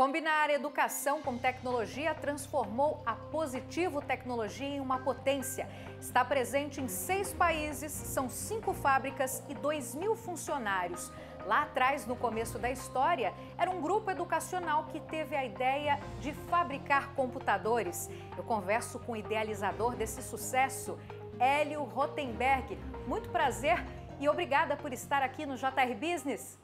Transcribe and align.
Combinar 0.00 0.48
educação 0.48 1.20
com 1.20 1.36
tecnologia 1.36 2.14
transformou 2.14 3.02
a 3.04 3.14
Positivo 3.14 4.00
Tecnologia 4.00 4.66
em 4.66 4.80
uma 4.80 5.00
potência. 5.00 5.68
Está 6.00 6.24
presente 6.24 6.80
em 6.80 6.88
seis 6.88 7.34
países, 7.34 7.92
são 7.92 8.26
cinco 8.26 8.72
fábricas 8.72 9.42
e 9.46 9.52
dois 9.52 9.94
mil 9.94 10.16
funcionários. 10.16 11.12
Lá 11.44 11.64
atrás, 11.64 12.06
no 12.06 12.16
começo 12.16 12.58
da 12.58 12.70
história, 12.70 13.34
era 13.58 13.70
um 13.70 13.82
grupo 13.82 14.10
educacional 14.10 14.86
que 14.86 15.00
teve 15.00 15.36
a 15.36 15.44
ideia 15.44 16.00
de 16.18 16.32
fabricar 16.32 17.14
computadores. 17.14 18.08
Eu 18.38 18.42
converso 18.42 18.98
com 19.00 19.12
o 19.12 19.16
idealizador 19.18 19.94
desse 19.96 20.22
sucesso, 20.22 20.98
Hélio 21.38 21.82
Rotenberg. 21.82 22.78
Muito 23.06 23.28
prazer 23.28 23.84
e 24.18 24.26
obrigada 24.30 24.78
por 24.78 24.94
estar 24.94 25.22
aqui 25.22 25.44
no 25.44 25.56
JR 25.56 25.94
Business. 25.94 26.58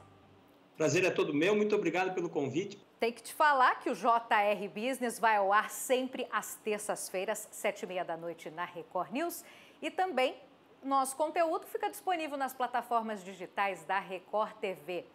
Prazer 0.75 1.05
é 1.05 1.11
todo 1.11 1.35
meu, 1.35 1.55
muito 1.55 1.75
obrigado 1.75 2.15
pelo 2.15 2.29
convite. 2.31 2.86
Tem 2.99 3.13
que 3.13 3.21
te 3.21 3.33
falar 3.33 3.79
que 3.79 3.91
o 3.91 3.95
JR 3.95 4.67
Business 4.73 5.19
vai 5.19 5.37
ao 5.37 5.53
ar 5.53 5.69
sempre 5.69 6.27
às 6.31 6.55
terças-feiras, 6.55 7.47
sete 7.51 7.83
e 7.83 7.85
meia 7.85 8.03
da 8.03 8.17
noite 8.17 8.49
na 8.49 8.65
Record 8.65 9.11
News. 9.11 9.45
E 9.79 9.91
também 9.91 10.35
nosso 10.81 11.15
conteúdo 11.15 11.67
fica 11.67 11.91
disponível 11.91 12.37
nas 12.37 12.55
plataformas 12.55 13.23
digitais 13.23 13.83
da 13.85 13.99
Record 13.99 14.53
TV. 14.53 15.05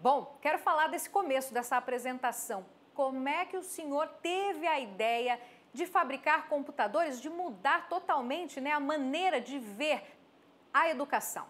Bom, 0.00 0.36
quero 0.42 0.58
falar 0.58 0.88
desse 0.88 1.08
começo 1.08 1.54
dessa 1.54 1.76
apresentação. 1.76 2.66
Como 2.94 3.28
é 3.28 3.44
que 3.44 3.56
o 3.56 3.62
senhor 3.62 4.08
teve 4.20 4.66
a 4.66 4.80
ideia 4.80 5.40
de 5.72 5.86
fabricar 5.86 6.48
computadores, 6.48 7.20
de 7.20 7.30
mudar 7.30 7.88
totalmente 7.88 8.60
né, 8.60 8.72
a 8.72 8.80
maneira 8.80 9.40
de 9.40 9.56
ver 9.58 10.02
a 10.74 10.90
educação? 10.90 11.46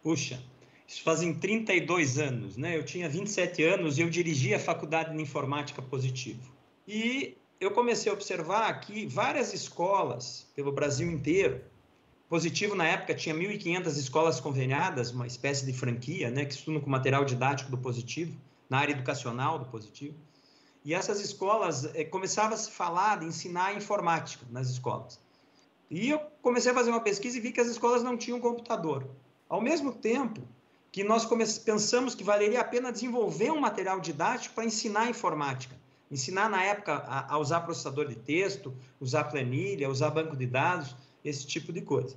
Puxa, 0.00 0.40
isso 0.86 1.02
fazem 1.02 1.34
32 1.34 2.18
anos, 2.18 2.56
né? 2.56 2.76
Eu 2.76 2.84
tinha 2.84 3.08
27 3.08 3.62
anos 3.64 3.98
e 3.98 4.02
eu 4.02 4.10
dirigia 4.10 4.56
a 4.56 4.60
faculdade 4.60 5.14
de 5.14 5.20
informática 5.20 5.82
positivo. 5.82 6.52
E 6.86 7.36
eu 7.60 7.72
comecei 7.72 8.10
a 8.10 8.14
observar 8.14 8.72
que 8.80 9.06
várias 9.06 9.52
escolas 9.52 10.46
pelo 10.54 10.70
Brasil 10.70 11.10
inteiro, 11.10 11.60
positivo 12.28 12.76
na 12.76 12.86
época 12.86 13.14
tinha 13.14 13.34
1.500 13.34 13.86
escolas 13.96 14.38
conveniadas, 14.38 15.10
uma 15.10 15.26
espécie 15.26 15.66
de 15.66 15.72
franquia, 15.72 16.30
né, 16.30 16.44
que 16.44 16.54
estudam 16.54 16.80
com 16.80 16.88
material 16.88 17.24
didático 17.24 17.70
do 17.70 17.78
positivo, 17.78 18.36
na 18.70 18.78
área 18.78 18.92
educacional 18.92 19.58
do 19.58 19.64
positivo. 19.66 20.14
E 20.84 20.94
essas 20.94 21.20
escolas 21.20 21.84
eh, 21.96 22.04
começavam 22.04 22.54
a 22.54 22.56
se 22.56 22.70
falar 22.70 23.18
de 23.18 23.26
ensinar 23.26 23.74
informática 23.74 24.46
nas 24.50 24.68
escolas. 24.68 25.18
E 25.90 26.10
eu 26.10 26.20
comecei 26.40 26.70
a 26.70 26.74
fazer 26.74 26.90
uma 26.90 27.00
pesquisa 27.00 27.38
e 27.38 27.40
vi 27.40 27.50
que 27.50 27.60
as 27.60 27.66
escolas 27.66 28.04
não 28.04 28.16
tinham 28.16 28.40
computador. 28.40 29.08
Ao 29.48 29.60
mesmo 29.60 29.92
tempo, 29.92 30.42
que 30.96 31.04
nós 31.04 31.26
pensamos 31.58 32.14
que 32.14 32.24
valeria 32.24 32.62
a 32.62 32.64
pena 32.64 32.90
desenvolver 32.90 33.50
um 33.50 33.60
material 33.60 34.00
didático 34.00 34.54
para 34.54 34.64
ensinar 34.64 35.10
informática. 35.10 35.76
Ensinar, 36.10 36.48
na 36.48 36.64
época, 36.64 36.94
a, 36.94 37.34
a, 37.34 37.38
usar 37.38 37.60
processador 37.60 38.08
de 38.08 38.14
texto, 38.14 38.74
usar 38.98 39.24
planilha, 39.24 39.90
usar 39.90 40.08
banco 40.08 40.34
de 40.34 40.46
dados, 40.46 40.96
esse 41.22 41.46
tipo 41.46 41.70
de 41.70 41.82
coisa. 41.82 42.16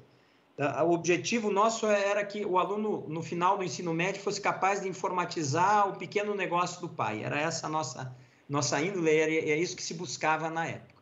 Tá? 0.55 0.81
O 0.85 0.93
objetivo 0.93 1.51
nosso 1.51 1.85
era 1.87 2.23
que 2.23 2.45
o 2.45 2.57
aluno, 2.57 3.03
no 3.09 3.21
final 3.21 3.57
do 3.57 3.65
ensino 3.65 3.93
médio, 3.93 4.21
fosse 4.21 4.39
capaz 4.39 4.79
de 4.79 4.87
informatizar 4.87 5.89
o 5.89 5.97
pequeno 5.97 6.33
negócio 6.33 6.79
do 6.79 6.87
pai. 6.87 7.21
Era 7.21 7.37
essa 7.37 7.67
a 7.67 7.69
nossa, 7.69 8.15
nossa 8.47 8.81
índole, 8.81 9.11
e 9.11 9.51
é 9.51 9.57
isso 9.57 9.75
que 9.75 9.83
se 9.83 9.93
buscava 9.93 10.49
na 10.49 10.65
época. 10.65 10.95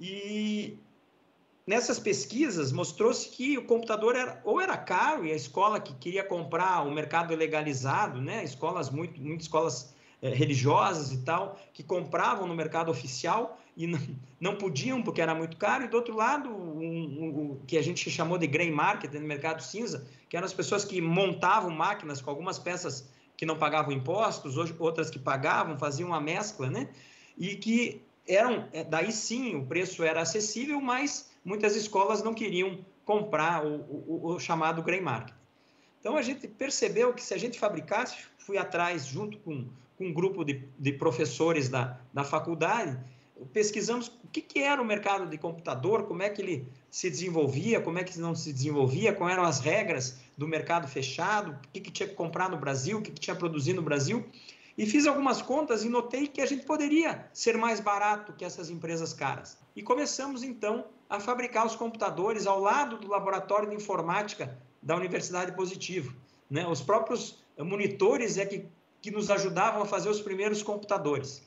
E 0.00 0.76
nessas 1.68 1.98
pesquisas 1.98 2.72
mostrou-se 2.72 3.28
que 3.28 3.58
o 3.58 3.64
computador 3.66 4.16
era, 4.16 4.40
ou 4.42 4.58
era 4.58 4.74
caro 4.74 5.26
e 5.26 5.32
a 5.32 5.36
escola 5.36 5.78
que 5.78 5.92
queria 5.92 6.24
comprar 6.24 6.82
o 6.86 6.90
mercado 6.90 7.36
legalizado, 7.36 8.22
né, 8.22 8.42
escolas 8.42 8.88
muito, 8.88 9.20
muitas 9.20 9.44
escolas 9.44 9.94
é, 10.22 10.30
religiosas 10.30 11.12
e 11.12 11.18
tal, 11.18 11.60
que 11.74 11.82
compravam 11.82 12.48
no 12.48 12.54
mercado 12.54 12.90
oficial 12.90 13.60
e 13.76 13.86
não, 13.86 14.00
não 14.40 14.56
podiam 14.56 15.02
porque 15.02 15.20
era 15.20 15.34
muito 15.34 15.58
caro, 15.58 15.84
e 15.84 15.88
do 15.88 15.96
outro 15.98 16.16
lado, 16.16 16.48
o 16.48 16.80
um, 16.80 17.52
um, 17.52 17.60
que 17.66 17.76
a 17.76 17.82
gente 17.82 18.10
chamou 18.10 18.38
de 18.38 18.46
grey 18.46 18.70
market, 18.70 19.12
no 19.12 19.20
mercado 19.20 19.62
cinza, 19.62 20.08
que 20.26 20.38
eram 20.38 20.46
as 20.46 20.54
pessoas 20.54 20.86
que 20.86 21.02
montavam 21.02 21.70
máquinas 21.70 22.22
com 22.22 22.30
algumas 22.30 22.58
peças 22.58 23.10
que 23.36 23.44
não 23.44 23.58
pagavam 23.58 23.92
impostos, 23.92 24.56
outras 24.56 25.10
que 25.10 25.18
pagavam, 25.18 25.78
faziam 25.78 26.08
uma 26.08 26.20
mescla, 26.20 26.70
né? 26.70 26.88
E 27.36 27.54
que 27.56 28.07
eram, 28.28 28.68
é, 28.72 28.84
daí 28.84 29.10
sim, 29.10 29.56
o 29.56 29.64
preço 29.64 30.04
era 30.04 30.20
acessível, 30.20 30.80
mas 30.80 31.30
muitas 31.44 31.74
escolas 31.74 32.22
não 32.22 32.34
queriam 32.34 32.78
comprar 33.04 33.64
o, 33.64 33.76
o, 34.06 34.34
o 34.34 34.38
chamado 34.38 34.82
grey 34.82 35.00
market. 35.00 35.34
Então 35.98 36.16
a 36.16 36.22
gente 36.22 36.46
percebeu 36.46 37.12
que 37.12 37.22
se 37.22 37.34
a 37.34 37.38
gente 37.38 37.58
fabricasse, 37.58 38.16
fui 38.38 38.58
atrás 38.58 39.06
junto 39.06 39.38
com, 39.38 39.66
com 39.96 40.06
um 40.06 40.12
grupo 40.12 40.44
de, 40.44 40.62
de 40.78 40.92
professores 40.92 41.68
da, 41.68 41.98
da 42.12 42.22
faculdade, 42.22 42.98
pesquisamos 43.52 44.08
o 44.24 44.28
que, 44.28 44.40
que, 44.40 44.60
era 44.60 44.80
o 44.80 44.84
mercado 44.84 45.26
de 45.26 45.38
computador, 45.38 46.04
como 46.04 46.22
é 46.22 46.28
que 46.28 46.42
ele 46.42 46.66
se 46.90 47.08
desenvolvia, 47.08 47.80
como 47.80 47.98
é 47.98 48.04
que 48.04 48.18
não 48.18 48.34
se 48.34 48.52
desenvolvia, 48.52 49.12
quais 49.12 49.32
eram 49.32 49.44
as 49.44 49.60
regras 49.60 50.18
do 50.36 50.46
mercado 50.46 50.88
fechado, 50.88 51.52
o 51.52 51.68
que, 51.72 51.80
que 51.80 51.90
tinha 51.90 52.08
que 52.08 52.14
comprar 52.14 52.48
no 52.50 52.56
Brasil, 52.56 52.98
o 52.98 53.02
que, 53.02 53.10
que 53.10 53.20
tinha 53.20 53.34
que 53.34 53.40
produzir 53.40 53.72
no 53.72 53.82
Brasil. 53.82 54.24
E 54.78 54.86
fiz 54.86 55.08
algumas 55.08 55.42
contas 55.42 55.82
e 55.82 55.88
notei 55.88 56.28
que 56.28 56.40
a 56.40 56.46
gente 56.46 56.64
poderia 56.64 57.28
ser 57.32 57.58
mais 57.58 57.80
barato 57.80 58.32
que 58.32 58.44
essas 58.44 58.70
empresas 58.70 59.12
caras. 59.12 59.58
E 59.74 59.82
começamos 59.82 60.44
então 60.44 60.84
a 61.10 61.18
fabricar 61.18 61.66
os 61.66 61.74
computadores 61.74 62.46
ao 62.46 62.60
lado 62.60 62.96
do 62.96 63.08
laboratório 63.08 63.68
de 63.68 63.74
informática 63.74 64.56
da 64.80 64.94
Universidade 64.94 65.50
Positivo. 65.50 66.14
Né? 66.48 66.64
Os 66.64 66.80
próprios 66.80 67.42
monitores 67.58 68.38
é 68.38 68.46
que, 68.46 68.66
que 69.02 69.10
nos 69.10 69.32
ajudavam 69.32 69.82
a 69.82 69.84
fazer 69.84 70.10
os 70.10 70.20
primeiros 70.20 70.62
computadores. 70.62 71.42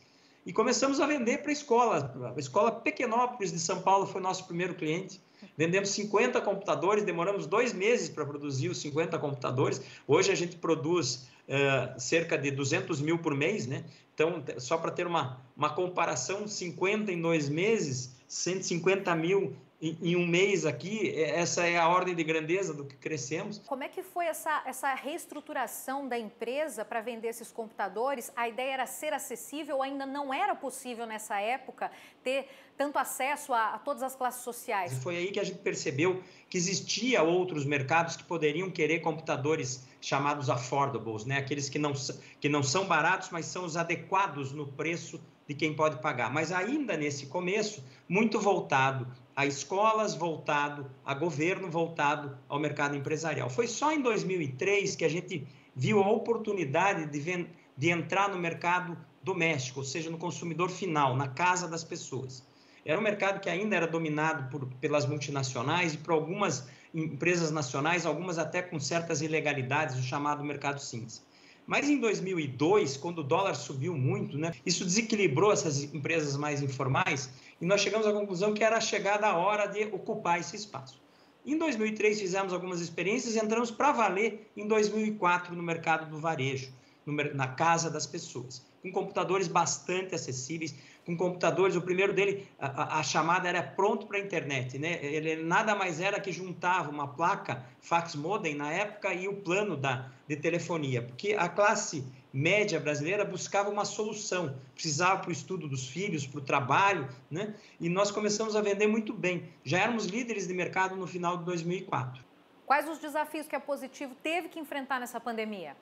E 0.46 0.52
começamos 0.52 1.00
a 1.00 1.06
vender 1.06 1.40
para 1.40 1.52
a 1.52 1.54
escola. 1.54 2.34
A 2.36 2.40
escola 2.40 2.72
Pequenópolis 2.72 3.52
de 3.52 3.60
São 3.60 3.82
Paulo 3.82 4.08
foi 4.08 4.20
nosso 4.20 4.46
primeiro 4.48 4.74
cliente. 4.74 5.22
Vendemos 5.56 5.90
50 5.90 6.42
computadores, 6.42 7.04
demoramos 7.04 7.46
dois 7.46 7.74
meses 7.74 8.10
para 8.10 8.26
produzir 8.26 8.70
os 8.70 8.80
50 8.80 9.20
computadores. 9.20 9.82
Hoje 10.08 10.32
a 10.32 10.36
gente 10.36 10.56
produz 10.56 11.28
uh, 11.48 12.00
cerca 12.00 12.38
de 12.38 12.50
200 12.50 13.02
mil 13.02 13.20
por 13.20 13.36
mês, 13.36 13.68
né? 13.68 13.84
Então, 14.14 14.44
só 14.58 14.78
para 14.78 14.92
ter 14.92 15.06
uma, 15.06 15.40
uma 15.56 15.70
comparação, 15.70 16.48
50 16.48 17.12
em 17.12 17.22
dois 17.22 17.48
meses, 17.48 18.16
150 18.28 19.14
mil 19.16 19.56
em, 19.82 20.16
um 20.16 20.28
mês 20.28 20.66
aqui, 20.66 21.10
é, 21.10 21.40
essa 21.40 21.66
é 21.66 21.78
a 21.78 21.88
ordem 21.88 22.14
de 22.14 22.24
grandeza 22.24 22.74
do 22.74 22.86
que 22.86 22.96
crescemos. 22.96 23.60
Como 23.66 23.84
é 23.84 23.88
que 23.88 24.04
foi 24.04 24.28
essa, 24.28 24.62
essa 24.66 24.94
reestruturação 24.94 26.08
da 26.08 26.18
empresa 26.18 26.86
para 26.86 27.02
vender 27.02 27.30
esses 27.30 27.52
computadores? 27.52 28.32
A 28.36 28.48
ideia 28.48 28.74
era 28.74 28.86
ser 28.86 29.12
acessível, 29.12 29.82
ainda 29.82 30.06
não 30.06 30.32
era 30.32 30.54
possível 30.54 31.08
nessa 31.08 31.40
época 31.40 31.92
ter 32.24 32.48
tanto 32.78 33.00
acesso 33.00 33.54
a, 33.54 33.76
a 33.76 33.80
todas 33.80 34.04
as 34.04 34.16
classes 34.16 34.44
sociais? 34.44 34.94
E 34.94 35.02
foi 35.02 35.18
aí 35.18 35.32
que 35.32 35.40
a 35.40 35.44
gente 35.44 35.60
percebeu 35.60 36.22
que 36.48 36.58
existia 36.58 37.24
outros 37.24 37.66
mercados 37.66 38.16
que 38.16 38.24
poderiam 38.24 38.70
querer 38.70 39.00
computadores 39.00 39.88
chamados 40.00 40.50
affordables, 40.50 41.26
né? 41.26 41.38
aqueles 41.38 41.70
que 41.70 41.80
não, 41.80 41.94
que 42.40 42.50
não 42.50 42.62
são 42.62 42.86
baratos, 42.86 43.30
mas 43.32 43.46
são 43.46 43.66
os 43.66 43.76
adequados 43.76 44.52
no 44.52 44.68
preço 44.68 45.20
de 45.48 45.56
quem 45.56 45.74
pode 45.74 46.02
pagar. 46.02 46.32
Mas 46.32 46.52
ainda 46.52 46.96
nesse 46.96 47.26
começo, 47.26 47.84
muito 48.08 48.40
voltado 48.40 49.08
a 49.36 49.46
escolas, 49.46 50.14
voltado 50.16 50.90
a 51.06 51.14
governo, 51.14 51.70
voltado 51.70 52.38
ao 52.50 52.60
mercado 52.60 52.96
empresarial. 52.96 53.50
Foi 53.50 53.68
só 53.68 53.92
em 53.92 54.02
2003 54.02 54.96
que 54.96 55.06
a 55.06 55.10
gente 55.10 55.48
viu 55.76 56.02
a 56.02 56.10
oportunidade 56.10 57.06
de, 57.06 57.48
de 57.78 57.90
entrar 57.90 58.30
no 58.30 58.38
mercado 58.38 58.98
doméstico, 59.24 59.80
ou 59.80 59.86
seja, 59.86 60.10
no 60.10 60.18
consumidor 60.18 60.70
final, 60.70 61.16
na 61.16 61.28
casa 61.28 61.68
das 61.68 61.84
pessoas. 61.84 62.44
Era 62.84 63.00
um 63.00 63.04
mercado 63.04 63.40
que 63.40 63.50
ainda 63.50 63.76
era 63.76 63.88
dominado 63.88 64.50
por, 64.50 64.66
pelas 64.80 65.06
multinacionais 65.06 65.94
e 65.94 65.98
por 65.98 66.14
algumas 66.14 66.68
empresas 66.94 67.52
nacionais, 67.52 68.06
algumas 68.06 68.38
até 68.38 68.62
com 68.62 68.80
certas 68.80 69.22
ilegalidades, 69.22 69.98
o 69.98 70.04
chamado 70.04 70.44
mercado 70.44 70.80
cinza. 70.80 71.22
Mas 71.72 71.90
em 71.90 71.98
2002, 72.02 72.98
quando 72.98 73.20
o 73.20 73.24
dólar 73.24 73.56
subiu 73.56 73.96
muito, 73.96 74.38
né, 74.38 74.54
isso 74.66 74.84
desequilibrou 74.84 75.54
essas 75.54 75.82
empresas 75.82 76.36
mais 76.36 76.62
informais 76.62 77.30
e 77.62 77.66
nós 77.66 77.80
chegamos 77.80 78.06
à 78.06 78.12
conclusão 78.12 78.54
que 78.54 78.62
era 78.62 78.82
chegada 78.82 79.26
a 79.26 79.38
hora 79.38 79.68
de 79.68 79.86
ocupar 79.86 80.38
esse 80.38 80.54
espaço. 80.54 81.02
Em 81.46 81.58
2003 81.58 82.20
fizemos 82.20 82.52
algumas 82.52 82.82
experiências 82.82 83.36
e 83.36 83.40
entramos 83.40 83.72
para 83.72 83.94
valer 83.94 84.52
em 84.58 84.68
2004 84.68 85.56
no 85.56 85.64
mercado 85.64 86.10
do 86.10 86.20
varejo, 86.20 86.74
na 87.06 87.48
casa 87.48 87.90
das 87.90 88.06
pessoas 88.06 88.64
com 88.82 88.92
computadores 88.92 89.48
bastante 89.48 90.16
acessíveis, 90.16 90.76
com 91.06 91.16
computadores, 91.16 91.76
o 91.76 91.82
primeiro 91.82 92.14
dele, 92.14 92.48
a, 92.60 93.00
a 93.00 93.04
chamada 93.04 93.48
era 93.48 93.62
pronto 93.62 94.06
para 94.08 94.18
a 94.18 94.22
internet, 94.22 94.78
né? 94.78 95.04
Ele 95.04 95.44
nada 95.44 95.76
mais 95.76 96.00
era 96.00 96.20
que 96.20 96.32
juntava 96.32 96.90
uma 96.90 97.08
placa 97.08 97.64
fax 97.80 98.16
modem 98.16 98.56
na 98.56 98.72
época 98.72 99.14
e 99.14 99.28
o 99.28 99.36
plano 99.36 99.76
da, 99.78 100.10
de 100.28 100.36
telefonia, 100.36 101.02
porque 101.02 101.34
a 101.34 101.48
classe 101.48 102.04
média 102.34 102.80
brasileira 102.80 103.26
buscava 103.26 103.70
uma 103.70 103.84
solução, 103.84 104.56
precisava 104.74 105.20
para 105.20 105.30
o 105.30 105.32
estudo 105.32 105.68
dos 105.68 105.88
filhos, 105.88 106.26
para 106.26 106.40
o 106.40 106.42
trabalho, 106.42 107.08
né? 107.30 107.54
E 107.80 107.90
nós 107.90 108.10
começamos 108.12 108.56
a 108.56 108.62
vender 108.62 108.88
muito 108.88 109.14
bem. 109.14 109.50
Já 109.64 109.80
éramos 109.80 110.06
líderes 110.06 110.48
de 110.48 110.54
mercado 110.54 110.96
no 110.96 111.08
final 111.08 111.38
de 111.38 111.46
2004. 111.46 112.24
Quais 112.66 112.88
os 112.88 113.00
desafios 113.00 113.48
que 113.48 113.56
a 113.56 113.60
Positivo 113.60 114.16
teve 114.24 114.48
que 114.48 114.60
enfrentar 114.60 115.00
nessa 115.00 115.20
pandemia? 115.20 115.76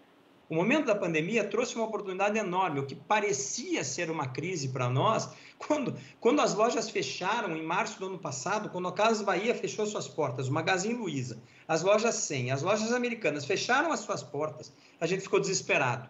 O 0.50 0.56
momento 0.56 0.88
da 0.88 0.96
pandemia 0.96 1.44
trouxe 1.44 1.76
uma 1.76 1.86
oportunidade 1.86 2.40
enorme, 2.40 2.80
o 2.80 2.86
que 2.88 2.96
parecia 2.96 3.84
ser 3.84 4.10
uma 4.10 4.28
crise 4.28 4.70
para 4.70 4.90
nós, 4.90 5.30
quando, 5.60 5.96
quando 6.20 6.42
as 6.42 6.56
lojas 6.56 6.90
fecharam 6.90 7.56
em 7.56 7.62
março 7.62 8.00
do 8.00 8.08
ano 8.08 8.18
passado, 8.18 8.68
quando 8.70 8.88
a 8.88 8.92
Casas 8.92 9.22
Bahia 9.22 9.54
fechou 9.54 9.86
suas 9.86 10.08
portas, 10.08 10.48
o 10.48 10.52
Magazine 10.52 10.96
Luiza, 10.96 11.40
as 11.68 11.84
lojas 11.84 12.16
100, 12.16 12.52
as 12.52 12.64
lojas 12.64 12.92
americanas 12.92 13.46
fecharam 13.46 13.92
as 13.92 14.00
suas 14.00 14.24
portas, 14.24 14.74
a 15.00 15.06
gente 15.06 15.22
ficou 15.22 15.40
desesperado. 15.40 16.10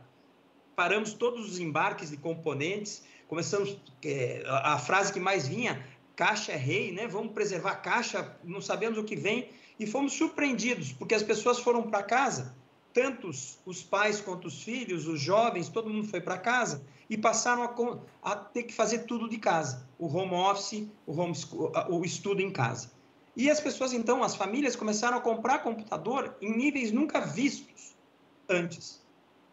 Paramos 0.73 1.11
todos 1.11 1.51
os 1.51 1.59
embarques 1.59 2.09
de 2.09 2.15
componentes, 2.15 3.03
começamos, 3.27 3.77
é, 4.05 4.41
a 4.47 4.79
frase 4.79 5.11
que 5.11 5.19
mais 5.19 5.49
vinha, 5.49 5.85
caixa 6.15 6.53
é 6.53 6.55
rei, 6.55 6.93
né? 6.93 7.07
Vamos 7.07 7.33
preservar 7.33 7.75
caixa, 7.75 8.37
não 8.45 8.61
sabemos 8.61 8.97
o 8.97 9.03
que 9.03 9.17
vem, 9.17 9.49
e 9.77 9.85
fomos 9.85 10.13
surpreendidos, 10.13 10.93
porque 10.93 11.13
as 11.13 11.23
pessoas 11.23 11.59
foram 11.59 11.83
para 11.83 12.03
casa, 12.03 12.55
tanto 12.93 13.29
os 13.29 13.83
pais 13.83 14.19
quanto 14.19 14.47
os 14.47 14.63
filhos, 14.63 15.07
os 15.07 15.19
jovens, 15.19 15.69
todo 15.69 15.89
mundo 15.89 16.07
foi 16.07 16.21
para 16.21 16.37
casa 16.37 16.83
e 17.09 17.17
passaram 17.17 17.63
a, 17.63 18.31
a, 18.31 18.35
ter 18.35 18.63
que 18.63 18.73
fazer 18.73 18.99
tudo 18.99 19.29
de 19.29 19.37
casa, 19.37 19.87
o 19.97 20.07
home 20.07 20.33
office, 20.33 20.87
o, 21.05 21.19
home, 21.19 21.33
o 21.89 22.03
estudo 22.03 22.41
em 22.41 22.51
casa. 22.51 22.91
E 23.35 23.49
as 23.49 23.59
pessoas, 23.59 23.93
então, 23.93 24.23
as 24.23 24.35
famílias 24.35 24.75
começaram 24.75 25.17
a 25.17 25.21
comprar 25.21 25.59
computador 25.59 26.35
em 26.41 26.55
níveis 26.55 26.91
nunca 26.91 27.19
vistos 27.21 27.95
antes, 28.49 29.01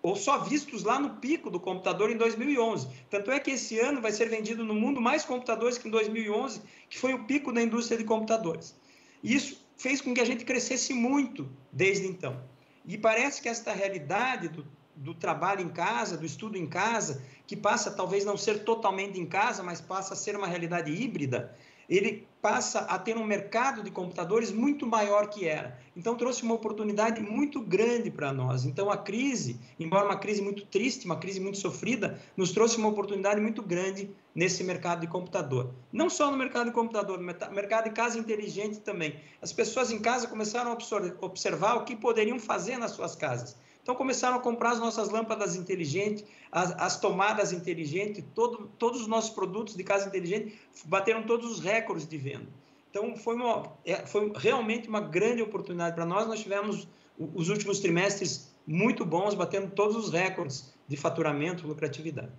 ou 0.03 0.17
só 0.17 0.39
vistos 0.39 0.83
lá 0.83 0.99
no 0.99 1.17
pico 1.17 1.51
do 1.51 1.61
computador 1.61 2.11
em 2.11 2.17
2011. 2.17 2.89
Tanto 3.11 3.31
é 3.31 3.39
que 3.39 3.53
esse 3.53 3.79
ano 3.79 4.01
vai 4.01 4.13
ser 4.13 4.29
vendido 4.29 4.65
no 4.65 4.75
mundo 4.75 5.01
mais 5.01 5.25
computadores 5.25 5.79
que 5.79 5.89
em 5.89 5.91
2011, 5.91 6.63
que 6.89 6.99
foi 6.99 7.15
o 7.15 7.25
pico 7.25 7.53
da 7.53 7.63
indústria 7.63 7.99
de 7.99 8.05
computadores. 8.05 8.75
E 9.23 9.35
isso 9.35 9.67
fez 9.77 10.01
com 10.01 10.15
que 10.15 10.21
a 10.21 10.25
gente 10.25 10.45
crescesse 10.45 10.93
muito 10.95 11.49
desde 11.73 12.07
então. 12.07 12.41
E 12.87 12.97
parece 12.97 13.43
que 13.43 13.49
esta 13.49 13.73
realidade 13.73 14.49
do, 14.49 14.67
do 14.95 15.15
trabalho 15.15 15.61
em 15.61 15.69
casa, 15.69 16.17
do 16.17 16.25
estudo 16.25 16.57
em 16.57 16.67
casa, 16.67 17.23
que 17.47 17.57
passa 17.57 17.91
talvez 17.91 18.25
não 18.25 18.37
ser 18.37 18.65
totalmente 18.65 19.19
em 19.19 19.27
casa, 19.27 19.63
mas 19.63 19.81
passa 19.81 20.15
a 20.15 20.17
ser 20.17 20.37
uma 20.37 20.47
realidade 20.47 20.91
híbrida, 20.93 21.55
ele 21.89 22.27
passa 22.41 22.81
a 22.81 22.99
ter 22.99 23.17
um 23.17 23.25
mercado 23.25 23.83
de 23.83 23.91
computadores 23.91 24.53
muito 24.53 24.87
maior 24.87 25.29
que 25.29 25.49
era. 25.49 25.79
Então, 25.97 26.15
trouxe 26.15 26.43
uma 26.45 26.55
oportunidade 26.55 27.21
muito 27.21 27.61
grande 27.61 28.11
para 28.11 28.33
nós. 28.33 28.65
Então, 28.65 28.89
a 28.91 28.97
crise, 28.97 29.59
embora 29.81 30.05
uma 30.05 30.17
crise 30.17 30.41
muito 30.41 30.65
triste, 30.67 31.07
uma 31.07 31.17
crise 31.17 31.41
muito 31.41 31.59
sofrida, 31.59 32.21
nos 32.37 32.53
trouxe 32.53 32.77
uma 32.77 32.89
oportunidade 32.89 33.41
muito 33.41 33.63
grande 33.63 34.11
nesse 34.35 34.63
mercado 34.63 35.01
de 35.01 35.09
computador. 35.09 35.71
Não 35.93 36.09
só 36.09 36.31
no 36.31 36.37
mercado 36.37 36.67
de 36.67 36.73
computador, 36.73 37.19
no 37.19 37.25
mercado 37.25 37.85
de 37.85 37.91
casa 37.91 38.19
inteligente 38.19 38.79
também. 38.79 39.17
As 39.43 39.53
pessoas 39.53 39.91
em 39.91 39.99
casa 39.99 40.29
começaram 40.29 40.71
a 40.71 41.25
observar 41.25 41.75
o 41.75 41.85
que 41.85 41.97
poderiam 41.97 42.39
fazer 42.39 42.77
nas 42.77 42.93
suas 42.93 43.17
casas. 43.17 43.57
Então 43.87 43.95
começaram 43.95 44.39
a 44.39 44.41
comprar 44.41 44.73
as 44.73 44.81
nossas 44.81 45.11
lâmpadas 45.11 45.55
inteligentes, 45.55 46.25
as, 46.51 46.73
as 46.73 46.99
tomadas 46.99 47.53
inteligentes, 47.53 48.25
todo, 48.35 48.69
todos 48.77 49.03
os 49.03 49.07
nossos 49.07 49.31
produtos 49.31 49.77
de 49.77 49.85
casa 49.85 50.09
inteligente 50.09 50.59
bateram 50.87 51.23
todos 51.23 51.49
os 51.49 51.61
recordes 51.61 52.05
de 52.05 52.19
venda. 52.19 52.49
Então 52.91 53.15
foi, 53.15 53.37
uma, 53.37 53.63
é, 53.85 54.05
foi 54.05 54.33
realmente 54.35 54.89
uma 54.89 55.01
grande 55.01 55.41
oportunidade 55.41 55.95
para 55.95 56.05
nós. 56.05 56.27
Nós 56.27 56.41
tivemos 56.41 56.89
os 57.17 57.49
últimos 57.49 57.79
trimestres 57.79 58.53
muito 58.67 59.05
bons, 59.05 59.35
batendo 59.35 59.71
todos 59.71 59.95
os 59.95 60.11
recordes 60.11 60.75
de 60.89 60.97
faturamento 60.97 61.65
lucratividade. 61.65 62.33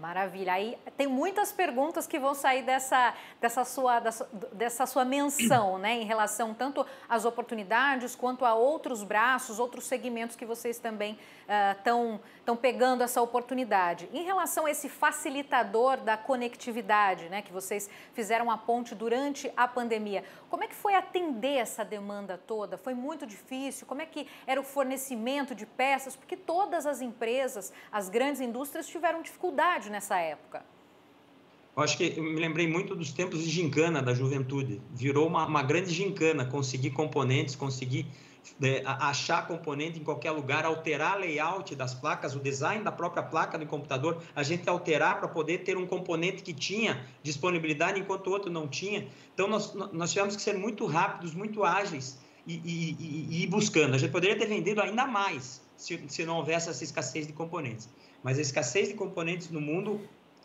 Maravilha. 0.00 0.52
Aí 0.52 0.76
tem 0.96 1.06
muitas 1.06 1.52
perguntas 1.52 2.06
que 2.06 2.18
vão 2.18 2.34
sair 2.34 2.62
dessa, 2.62 3.14
dessa, 3.40 3.64
sua, 3.64 4.00
dessa, 4.00 4.28
dessa 4.52 4.86
sua 4.86 5.04
menção, 5.04 5.78
né, 5.78 5.94
em 5.94 6.04
relação 6.04 6.52
tanto 6.52 6.84
às 7.08 7.24
oportunidades 7.24 8.14
quanto 8.14 8.44
a 8.44 8.54
outros 8.54 9.02
braços, 9.02 9.58
outros 9.58 9.84
segmentos 9.86 10.36
que 10.36 10.44
vocês 10.44 10.78
também 10.78 11.18
estão 11.78 12.16
uh, 12.16 12.20
estão 12.44 12.54
pegando 12.54 13.02
essa 13.02 13.22
oportunidade. 13.22 14.06
Em 14.12 14.22
relação 14.22 14.66
a 14.66 14.70
esse 14.70 14.86
facilitador 14.86 15.96
da 15.96 16.14
conectividade, 16.14 17.30
né, 17.30 17.40
que 17.40 17.50
vocês 17.50 17.88
fizeram 18.12 18.50
a 18.50 18.58
ponte 18.58 18.94
durante 18.94 19.50
a 19.56 19.66
pandemia, 19.66 20.22
como 20.50 20.62
é 20.62 20.68
que 20.68 20.74
foi 20.74 20.94
atender 20.94 21.56
essa 21.56 21.82
demanda 21.82 22.38
toda? 22.46 22.76
Foi 22.76 22.92
muito 22.92 23.26
difícil? 23.26 23.86
Como 23.86 24.02
é 24.02 24.06
que 24.06 24.28
era 24.46 24.60
o 24.60 24.64
fornecimento 24.64 25.54
de 25.54 25.64
peças? 25.64 26.14
Porque 26.14 26.36
todas 26.36 26.84
as 26.84 27.00
empresas, 27.00 27.72
as 27.90 28.10
grandes 28.10 28.42
indústrias 28.42 28.86
tiveram 28.86 29.22
dificuldade 29.22 29.83
nessa 29.90 30.18
época. 30.18 30.64
Eu 31.76 31.82
acho 31.82 31.96
que 31.96 32.14
eu 32.16 32.22
me 32.22 32.38
lembrei 32.38 32.68
muito 32.68 32.94
dos 32.94 33.12
tempos 33.12 33.42
de 33.42 33.50
gincana 33.50 34.00
da 34.00 34.14
juventude. 34.14 34.80
Virou 34.92 35.26
uma, 35.26 35.44
uma 35.44 35.62
grande 35.62 35.92
gincana, 35.92 36.44
conseguir 36.44 36.90
componentes, 36.90 37.56
conseguir 37.56 38.06
né, 38.60 38.82
achar 38.84 39.46
componente 39.46 39.98
em 39.98 40.04
qualquer 40.04 40.30
lugar, 40.30 40.64
alterar 40.64 41.18
layout 41.18 41.74
das 41.74 41.92
placas, 41.94 42.36
o 42.36 42.38
design 42.38 42.84
da 42.84 42.92
própria 42.92 43.22
placa 43.22 43.58
do 43.58 43.66
computador, 43.66 44.22
a 44.36 44.42
gente 44.42 44.68
alterar 44.68 45.18
para 45.18 45.28
poder 45.28 45.58
ter 45.58 45.76
um 45.76 45.86
componente 45.86 46.42
que 46.42 46.52
tinha 46.52 47.04
disponibilidade 47.22 47.98
enquanto 47.98 48.28
o 48.28 48.30
outro 48.30 48.50
não 48.50 48.68
tinha. 48.68 49.08
Então, 49.32 49.48
nós, 49.48 49.74
nós 49.74 50.12
tivemos 50.12 50.36
que 50.36 50.42
ser 50.42 50.56
muito 50.56 50.86
rápidos, 50.86 51.34
muito 51.34 51.64
ágeis 51.64 52.18
e, 52.46 52.54
e, 52.54 52.96
e, 53.00 53.26
e 53.30 53.42
ir 53.42 53.46
buscando. 53.46 53.94
A 53.94 53.98
gente 53.98 54.12
poderia 54.12 54.38
ter 54.38 54.46
vendido 54.46 54.80
ainda 54.80 55.06
mais 55.06 55.60
se, 55.76 56.00
se 56.06 56.24
não 56.24 56.36
houvesse 56.36 56.68
essa 56.68 56.84
escassez 56.84 57.26
de 57.26 57.32
componentes. 57.32 57.88
Mas 58.24 58.38
a 58.38 58.42
escassez 58.42 58.88
de 58.88 58.94
componentes 58.94 59.50
no 59.50 59.60
mundo 59.60 60.00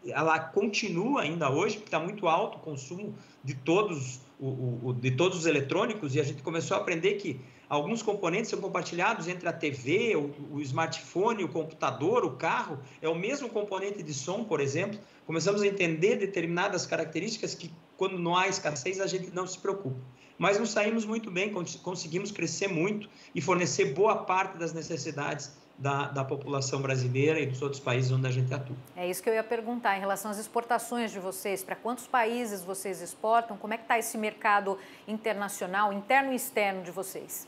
ela 0.05 0.39
continua 0.39 1.23
ainda 1.23 1.49
hoje, 1.49 1.75
porque 1.75 1.87
está 1.87 1.99
muito 1.99 2.27
alto 2.27 2.57
o 2.57 2.61
consumo 2.61 3.15
de 3.43 3.53
todos, 3.53 4.21
o, 4.39 4.89
o, 4.89 4.93
de 4.93 5.11
todos 5.11 5.39
os 5.39 5.45
eletrônicos, 5.45 6.15
e 6.15 6.19
a 6.21 6.23
gente 6.23 6.41
começou 6.41 6.77
a 6.77 6.79
aprender 6.79 7.15
que 7.15 7.39
Alguns 7.69 8.01
componentes 8.01 8.49
são 8.49 8.59
compartilhados 8.59 9.27
entre 9.27 9.47
a 9.47 9.53
TV, 9.53 10.15
o, 10.15 10.55
o, 10.55 10.61
smartphone, 10.61 11.43
o 11.43 11.47
computador, 11.47 12.25
o 12.25 12.31
carro. 12.31 12.79
É 12.99 13.07
o 13.07 13.13
mesmo 13.13 13.47
componente 13.47 14.01
de 14.01 14.11
som, 14.11 14.43
por 14.43 14.59
exemplo. 14.59 14.99
Começamos 15.27 15.61
a 15.61 15.67
entender 15.67 16.15
determinadas 16.15 16.87
características 16.87 17.53
que, 17.53 17.71
quando 17.95 18.17
não 18.17 18.35
há 18.35 18.47
escassez, 18.47 18.99
a 18.99 19.05
gente 19.05 19.29
não 19.35 19.45
se 19.45 19.59
preocupa. 19.59 19.99
Mas 20.35 20.59
nos 20.59 20.71
saímos 20.71 21.05
muito 21.05 21.29
bem, 21.29 21.53
conseguimos 21.83 22.31
crescer 22.31 22.67
muito 22.67 23.07
e 23.35 23.41
fornecer 23.41 23.93
boa 23.93 24.15
parte 24.15 24.57
das 24.57 24.73
necessidades 24.73 25.51
da, 25.79 26.07
da, 26.07 26.25
população 26.25 26.81
brasileira 26.81 27.39
e 27.39 27.45
dos 27.45 27.61
outros 27.61 27.79
países 27.79 28.11
onde 28.11 28.27
a 28.27 28.31
gente 28.31 28.53
atua. 28.53 28.75
É 28.95 29.09
isso 29.09 29.23
que 29.23 29.29
eu 29.29 29.33
ia 29.33 29.43
perguntar 29.43 29.97
em 29.97 29.99
relação 30.01 30.29
às 30.29 30.37
exportações 30.37 31.11
de 31.11 31.19
vocês. 31.19 31.63
Para 31.63 31.75
quantos 31.75 32.05
países 32.05 32.61
vocês 32.63 33.01
exportam? 33.01 33.55
Como 33.55 33.73
é 33.73 33.77
que 33.77 33.83
está 33.83 33.97
esse 33.97 34.17
mercado 34.17 34.77
internacional, 35.07 35.93
interno 35.93 36.33
e 36.33 36.35
externo 36.35 36.83
de 36.83 36.91
vocês? 36.91 37.47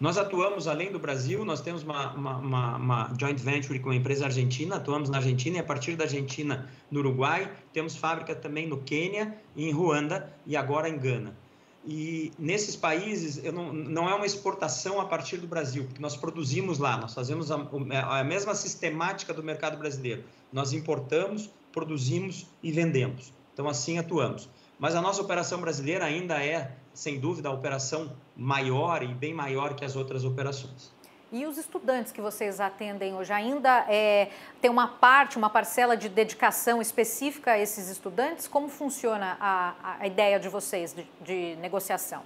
Nós 0.00 0.16
atuamos 0.16 0.66
além 0.66 0.90
do 0.90 0.98
Brasil, 0.98 1.44
nós 1.44 1.60
temos 1.60 1.82
uma, 1.82 2.14
uma, 2.14 2.36
uma, 2.38 2.76
uma, 2.76 3.14
joint 3.20 3.38
venture 3.38 3.78
com 3.78 3.90
uma 3.90 3.94
empresa 3.94 4.24
argentina, 4.24 4.76
atuamos 4.76 5.10
na 5.10 5.18
Argentina 5.18 5.58
e 5.58 5.60
a 5.60 5.62
partir 5.62 5.94
da 5.94 6.04
Argentina 6.04 6.70
no 6.90 7.00
Uruguai, 7.00 7.52
temos 7.70 7.94
fábrica 7.94 8.34
também 8.34 8.66
no 8.66 8.78
Quênia, 8.78 9.36
em 9.54 9.70
Ruanda 9.70 10.32
e 10.46 10.56
agora 10.56 10.88
em 10.88 10.96
Gana. 10.96 11.36
E 11.84 12.30
nesses 12.38 12.76
países 12.76 13.42
não, 13.52 13.72
não 13.72 14.08
é 14.08 14.14
uma 14.14 14.26
exportação 14.26 15.00
a 15.00 15.06
partir 15.06 15.38
do 15.38 15.46
Brasil, 15.46 15.84
porque 15.84 16.00
nós 16.00 16.16
produzimos 16.16 16.78
lá, 16.78 16.98
nós 16.98 17.14
fazemos 17.14 17.50
a, 17.50 17.56
a 18.18 18.22
mesma 18.22 18.54
sistemática 18.54 19.32
do 19.32 19.42
mercado 19.42 19.78
brasileiro. 19.78 20.24
Nós 20.52 20.72
importamos, 20.72 21.50
produzimos 21.72 22.46
e 22.62 22.70
vendemos. 22.70 23.32
Então 23.54 23.68
assim 23.68 23.98
atuamos. 23.98 24.48
Mas 24.78 24.94
a 24.94 25.00
nossa 25.00 25.22
operação 25.22 25.60
brasileira 25.60 26.04
ainda 26.04 26.42
é, 26.42 26.76
sem 26.92 27.18
dúvida, 27.18 27.48
a 27.48 27.52
operação 27.52 28.14
maior 28.36 29.02
e 29.02 29.14
bem 29.14 29.32
maior 29.32 29.74
que 29.74 29.84
as 29.84 29.96
outras 29.96 30.24
operações. 30.24 30.92
E 31.32 31.46
os 31.46 31.56
estudantes 31.58 32.10
que 32.10 32.20
vocês 32.20 32.58
atendem 32.58 33.14
hoje 33.14 33.32
ainda 33.32 33.86
é, 33.88 34.30
tem 34.60 34.68
uma 34.68 34.88
parte, 34.88 35.38
uma 35.38 35.48
parcela 35.48 35.96
de 35.96 36.08
dedicação 36.08 36.82
específica 36.82 37.52
a 37.52 37.58
esses 37.58 37.88
estudantes? 37.88 38.48
Como 38.48 38.68
funciona 38.68 39.36
a, 39.40 39.96
a 40.00 40.06
ideia 40.08 40.40
de 40.40 40.48
vocês 40.48 40.92
de, 40.92 41.06
de 41.20 41.56
negociação? 41.60 42.22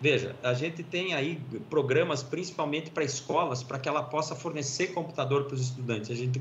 Veja, 0.00 0.36
a 0.42 0.52
gente 0.52 0.84
tem 0.84 1.14
aí 1.14 1.40
programas 1.68 2.22
principalmente 2.22 2.90
para 2.90 3.02
escolas, 3.02 3.64
para 3.64 3.78
que 3.78 3.88
ela 3.88 4.02
possa 4.02 4.36
fornecer 4.36 4.88
computador 4.88 5.46
para 5.46 5.54
os 5.54 5.62
estudantes. 5.62 6.10
A 6.10 6.14
gente 6.14 6.40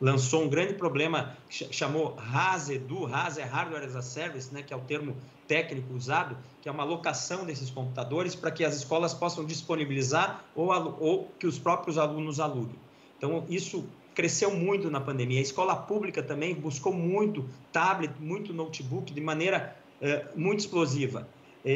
lançou 0.00 0.42
um 0.44 0.48
grande 0.48 0.74
problema 0.74 1.36
que 1.50 1.70
chamou 1.74 2.14
RAS 2.14 2.70
Edu, 2.70 3.04
RAS 3.04 3.36
é 3.36 3.42
Hardware 3.42 3.84
as 3.84 3.96
a 3.96 4.02
Service, 4.02 4.54
né, 4.54 4.62
que 4.62 4.72
é 4.72 4.76
o 4.76 4.80
termo 4.80 5.16
técnico 5.46 5.94
usado, 5.94 6.36
que 6.62 6.68
é 6.68 6.72
uma 6.72 6.84
locação 6.84 7.44
desses 7.44 7.70
computadores 7.70 8.34
para 8.34 8.50
que 8.50 8.64
as 8.64 8.76
escolas 8.76 9.14
possam 9.14 9.44
disponibilizar 9.44 10.44
ou, 10.54 10.70
ou 11.00 11.32
que 11.38 11.46
os 11.46 11.58
próprios 11.58 11.98
alunos 11.98 12.40
aluguem. 12.40 12.78
Então, 13.18 13.44
isso 13.48 13.86
cresceu 14.14 14.54
muito 14.54 14.90
na 14.90 15.00
pandemia. 15.00 15.38
A 15.38 15.42
escola 15.42 15.74
pública 15.74 16.22
também 16.22 16.54
buscou 16.54 16.92
muito 16.92 17.48
tablet, 17.72 18.12
muito 18.20 18.52
notebook, 18.52 19.12
de 19.12 19.20
maneira 19.20 19.76
é, 20.00 20.26
muito 20.34 20.60
explosiva 20.60 21.26
é, 21.64 21.72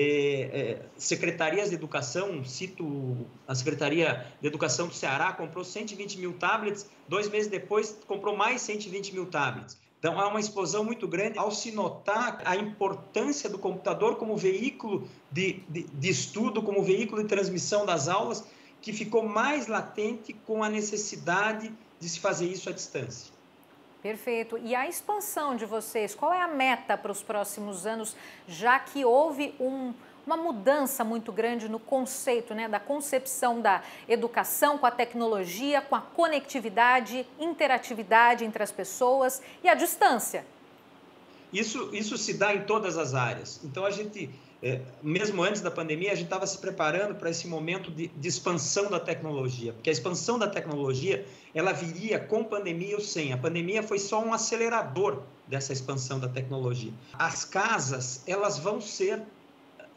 é, 0.52 0.82
secretarias 0.98 1.70
de 1.70 1.74
educação, 1.74 2.44
cito 2.44 3.26
a 3.46 3.54
Secretaria 3.54 4.26
de 4.38 4.46
Educação 4.46 4.86
do 4.86 4.94
Ceará, 4.94 5.32
comprou 5.32 5.64
120 5.64 6.18
mil 6.18 6.34
tablets, 6.34 6.86
dois 7.08 7.28
meses 7.28 7.50
depois 7.50 7.98
comprou 8.06 8.36
mais 8.36 8.60
120 8.60 9.14
mil 9.14 9.26
tablets. 9.26 9.78
Então, 9.98 10.18
há 10.18 10.28
uma 10.28 10.38
explosão 10.38 10.84
muito 10.84 11.08
grande 11.08 11.38
ao 11.38 11.50
se 11.50 11.72
notar 11.72 12.40
a 12.44 12.56
importância 12.56 13.50
do 13.50 13.58
computador 13.58 14.16
como 14.16 14.36
veículo 14.36 15.08
de, 15.30 15.64
de, 15.68 15.82
de 15.82 16.08
estudo, 16.08 16.62
como 16.62 16.82
veículo 16.82 17.22
de 17.22 17.28
transmissão 17.28 17.84
das 17.84 18.06
aulas, 18.06 18.44
que 18.80 18.92
ficou 18.92 19.24
mais 19.24 19.66
latente 19.66 20.32
com 20.32 20.62
a 20.62 20.68
necessidade 20.68 21.72
de 21.98 22.08
se 22.08 22.20
fazer 22.20 22.46
isso 22.46 22.68
à 22.68 22.72
distância. 22.72 23.32
Perfeito. 24.00 24.56
E 24.58 24.74
a 24.76 24.88
expansão 24.88 25.56
de 25.56 25.66
vocês, 25.66 26.14
qual 26.14 26.32
é 26.32 26.40
a 26.40 26.46
meta 26.46 26.96
para 26.96 27.10
os 27.10 27.20
próximos 27.20 27.84
anos, 27.84 28.14
já 28.46 28.78
que 28.78 29.04
houve 29.04 29.52
um, 29.58 29.92
uma 30.28 30.36
mudança 30.36 31.02
muito 31.02 31.32
grande 31.32 31.70
no 31.70 31.78
conceito, 31.78 32.54
né, 32.54 32.68
da 32.68 32.78
concepção 32.78 33.62
da 33.62 33.82
educação 34.06 34.76
com 34.76 34.84
a 34.84 34.90
tecnologia, 34.90 35.80
com 35.80 35.96
a 35.96 36.02
conectividade, 36.02 37.26
interatividade 37.40 38.44
entre 38.44 38.62
as 38.62 38.70
pessoas 38.70 39.40
e 39.64 39.68
a 39.68 39.74
distância? 39.74 40.44
Isso, 41.50 41.88
isso 41.94 42.18
se 42.18 42.34
dá 42.34 42.54
em 42.54 42.64
todas 42.64 42.98
as 42.98 43.14
áreas. 43.14 43.58
Então, 43.64 43.86
a 43.86 43.90
gente 43.90 44.28
é, 44.60 44.80
mesmo 45.02 45.40
antes 45.42 45.62
da 45.62 45.70
pandemia, 45.70 46.10
a 46.10 46.14
gente 46.16 46.24
estava 46.24 46.46
se 46.46 46.58
preparando 46.58 47.14
para 47.14 47.30
esse 47.30 47.46
momento 47.46 47.92
de, 47.92 48.08
de, 48.08 48.28
expansão 48.28 48.90
da 48.90 48.98
tecnologia, 48.98 49.72
porque 49.72 49.88
a 49.88 49.92
expansão 49.92 50.36
da 50.36 50.48
tecnologia 50.48 51.24
ela 51.54 51.72
viria 51.72 52.18
com 52.18 52.42
pandemia 52.42 52.96
ou 52.96 53.00
sem. 53.00 53.32
A 53.32 53.38
pandemia 53.38 53.84
foi 53.84 54.00
só 54.00 54.20
um 54.20 54.32
acelerador 54.32 55.22
dessa 55.46 55.72
expansão 55.72 56.18
da 56.18 56.28
tecnologia. 56.28 56.92
As 57.12 57.44
casas 57.44 58.22
elas 58.26 58.58
vão 58.58 58.80
ser, 58.80 59.22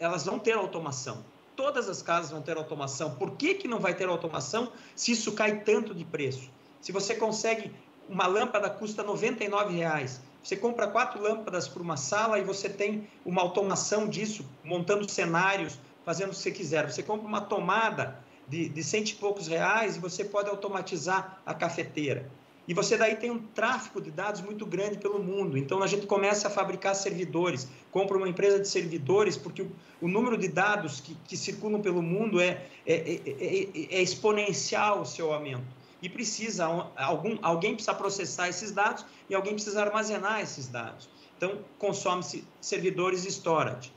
elas 0.01 0.25
vão 0.25 0.37
ter 0.37 0.53
automação. 0.53 1.23
Todas 1.55 1.87
as 1.87 2.01
casas 2.01 2.31
vão 2.31 2.41
ter 2.41 2.57
automação. 2.57 3.15
Por 3.15 3.31
que, 3.37 3.53
que 3.53 3.67
não 3.67 3.79
vai 3.79 3.93
ter 3.93 4.09
automação 4.09 4.71
se 4.95 5.13
isso 5.13 5.31
cai 5.31 5.61
tanto 5.61 5.95
de 5.95 6.03
preço? 6.03 6.49
Se 6.81 6.91
você 6.91 7.15
consegue 7.15 7.71
uma 8.09 8.27
lâmpada 8.27 8.69
custa 8.69 9.01
99 9.03 9.73
reais 9.73 10.19
você 10.43 10.55
compra 10.55 10.87
quatro 10.87 11.21
lâmpadas 11.21 11.67
para 11.67 11.81
uma 11.81 11.95
sala 11.95 12.39
e 12.39 12.43
você 12.43 12.67
tem 12.67 13.07
uma 13.23 13.41
automação 13.41 14.07
disso, 14.07 14.45
montando 14.63 15.09
cenários, 15.09 15.79
fazendo 16.03 16.29
o 16.29 16.31
que 16.31 16.37
você 16.37 16.51
quiser. 16.51 16.89
Você 16.89 17.03
compra 17.03 17.27
uma 17.27 17.41
tomada 17.41 18.17
de, 18.47 18.67
de 18.67 18.83
cento 18.83 19.11
e 19.11 19.15
poucos 19.15 19.47
reais 19.47 19.95
e 19.95 19.99
você 19.99 20.25
pode 20.25 20.49
automatizar 20.49 21.39
a 21.45 21.53
cafeteira. 21.53 22.29
E 22.71 22.73
você 22.73 22.95
daí 22.95 23.17
tem 23.17 23.29
um 23.29 23.37
tráfego 23.37 23.99
de 23.99 24.09
dados 24.09 24.39
muito 24.39 24.65
grande 24.65 24.97
pelo 24.97 25.21
mundo. 25.21 25.57
Então 25.57 25.83
a 25.83 25.87
gente 25.87 26.07
começa 26.07 26.47
a 26.47 26.49
fabricar 26.49 26.95
servidores, 26.95 27.67
compra 27.91 28.15
uma 28.15 28.29
empresa 28.29 28.61
de 28.61 28.67
servidores, 28.69 29.35
porque 29.35 29.61
o, 29.61 29.69
o 29.99 30.07
número 30.07 30.37
de 30.37 30.47
dados 30.47 31.01
que, 31.01 31.13
que 31.27 31.35
circulam 31.35 31.81
pelo 31.81 32.01
mundo 32.01 32.39
é, 32.39 32.65
é, 32.87 32.93
é, 32.95 33.13
é, 33.17 33.95
é 33.97 34.01
exponencial 34.01 35.01
o 35.01 35.05
seu 35.05 35.33
aumento 35.33 35.65
e 36.01 36.07
precisa 36.07 36.65
algum, 36.95 37.37
alguém 37.41 37.73
precisa 37.73 37.93
processar 37.93 38.47
esses 38.47 38.71
dados 38.71 39.05
e 39.29 39.35
alguém 39.35 39.53
precisa 39.53 39.81
armazenar 39.81 40.39
esses 40.39 40.69
dados. 40.69 41.09
Então, 41.35 41.59
consome-se 41.77 42.45
servidores 42.61 43.25
storage. 43.25 43.91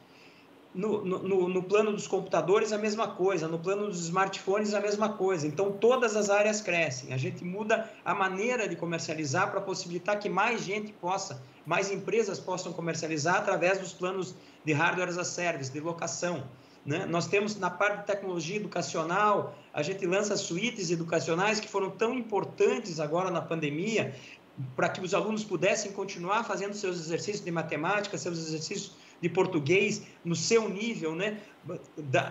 No, 0.75 1.04
no, 1.04 1.49
no, 1.49 1.62
plano 1.62 1.93
dos 1.93 2.09
computadores, 2.09 2.73
a 2.73 2.78
mesma 2.78 3.07
coisa. 3.07 3.47
No 3.47 3.61
plano 3.61 3.87
dos 3.87 4.00
smartphones, 4.07 4.75
a 4.75 4.81
mesma 4.81 5.11
coisa. 5.11 5.47
Então, 5.47 5.71
todas 5.71 6.16
as 6.16 6.31
áreas 6.31 6.61
crescem. 6.61 7.12
A 7.12 7.16
gente 7.16 7.45
muda 7.45 7.88
a 8.04 8.12
maneira 8.12 8.66
de 8.66 8.75
comercializar 8.75 9.52
para 9.52 9.61
possibilitar 9.61 10.19
que 10.19 10.28
mais 10.28 10.64
gente 10.64 10.93
possa, 10.93 11.40
mais 11.64 11.93
empresas 11.93 12.40
possam 12.40 12.73
comercializar 12.73 13.37
através 13.37 13.78
dos 13.78 13.93
planos 13.93 14.35
de 14.64 14.73
hardware 14.73 15.11
as 15.11 15.19
a 15.19 15.25
service, 15.25 15.71
de 15.71 15.78
locação. 15.78 16.43
Né? 16.85 17.07
Nós 17.07 17.26
temos 17.26 17.57
na 17.57 17.71
parte 17.71 18.00
de 18.00 18.07
tecnologia 18.07 18.57
educacional, 18.57 19.57
a 19.73 19.83
gente 19.83 20.04
lança 20.07 20.37
suítes 20.37 20.90
educacionais 20.90 21.59
que 21.59 21.69
foram 21.69 21.90
tão 21.90 22.14
importantes 22.14 23.00
agora 23.00 23.31
na 23.31 23.40
pandemia, 23.40 24.14
para 24.76 24.88
que 24.88 25.00
os 25.00 25.14
alunos 25.14 25.43
pudessem 25.43 25.93
continuar 25.93 26.45
fazendo 26.45 26.75
seus 26.75 26.99
exercícios 27.00 27.45
de 27.45 27.50
matemática, 27.50 28.16
seus 28.19 28.38
exercícios 28.38 28.93
de 29.25 29.28
português 29.31 30.02
no 30.23 30.37
seu 30.37 30.69
nível, 30.69 31.14
né? 31.14 31.40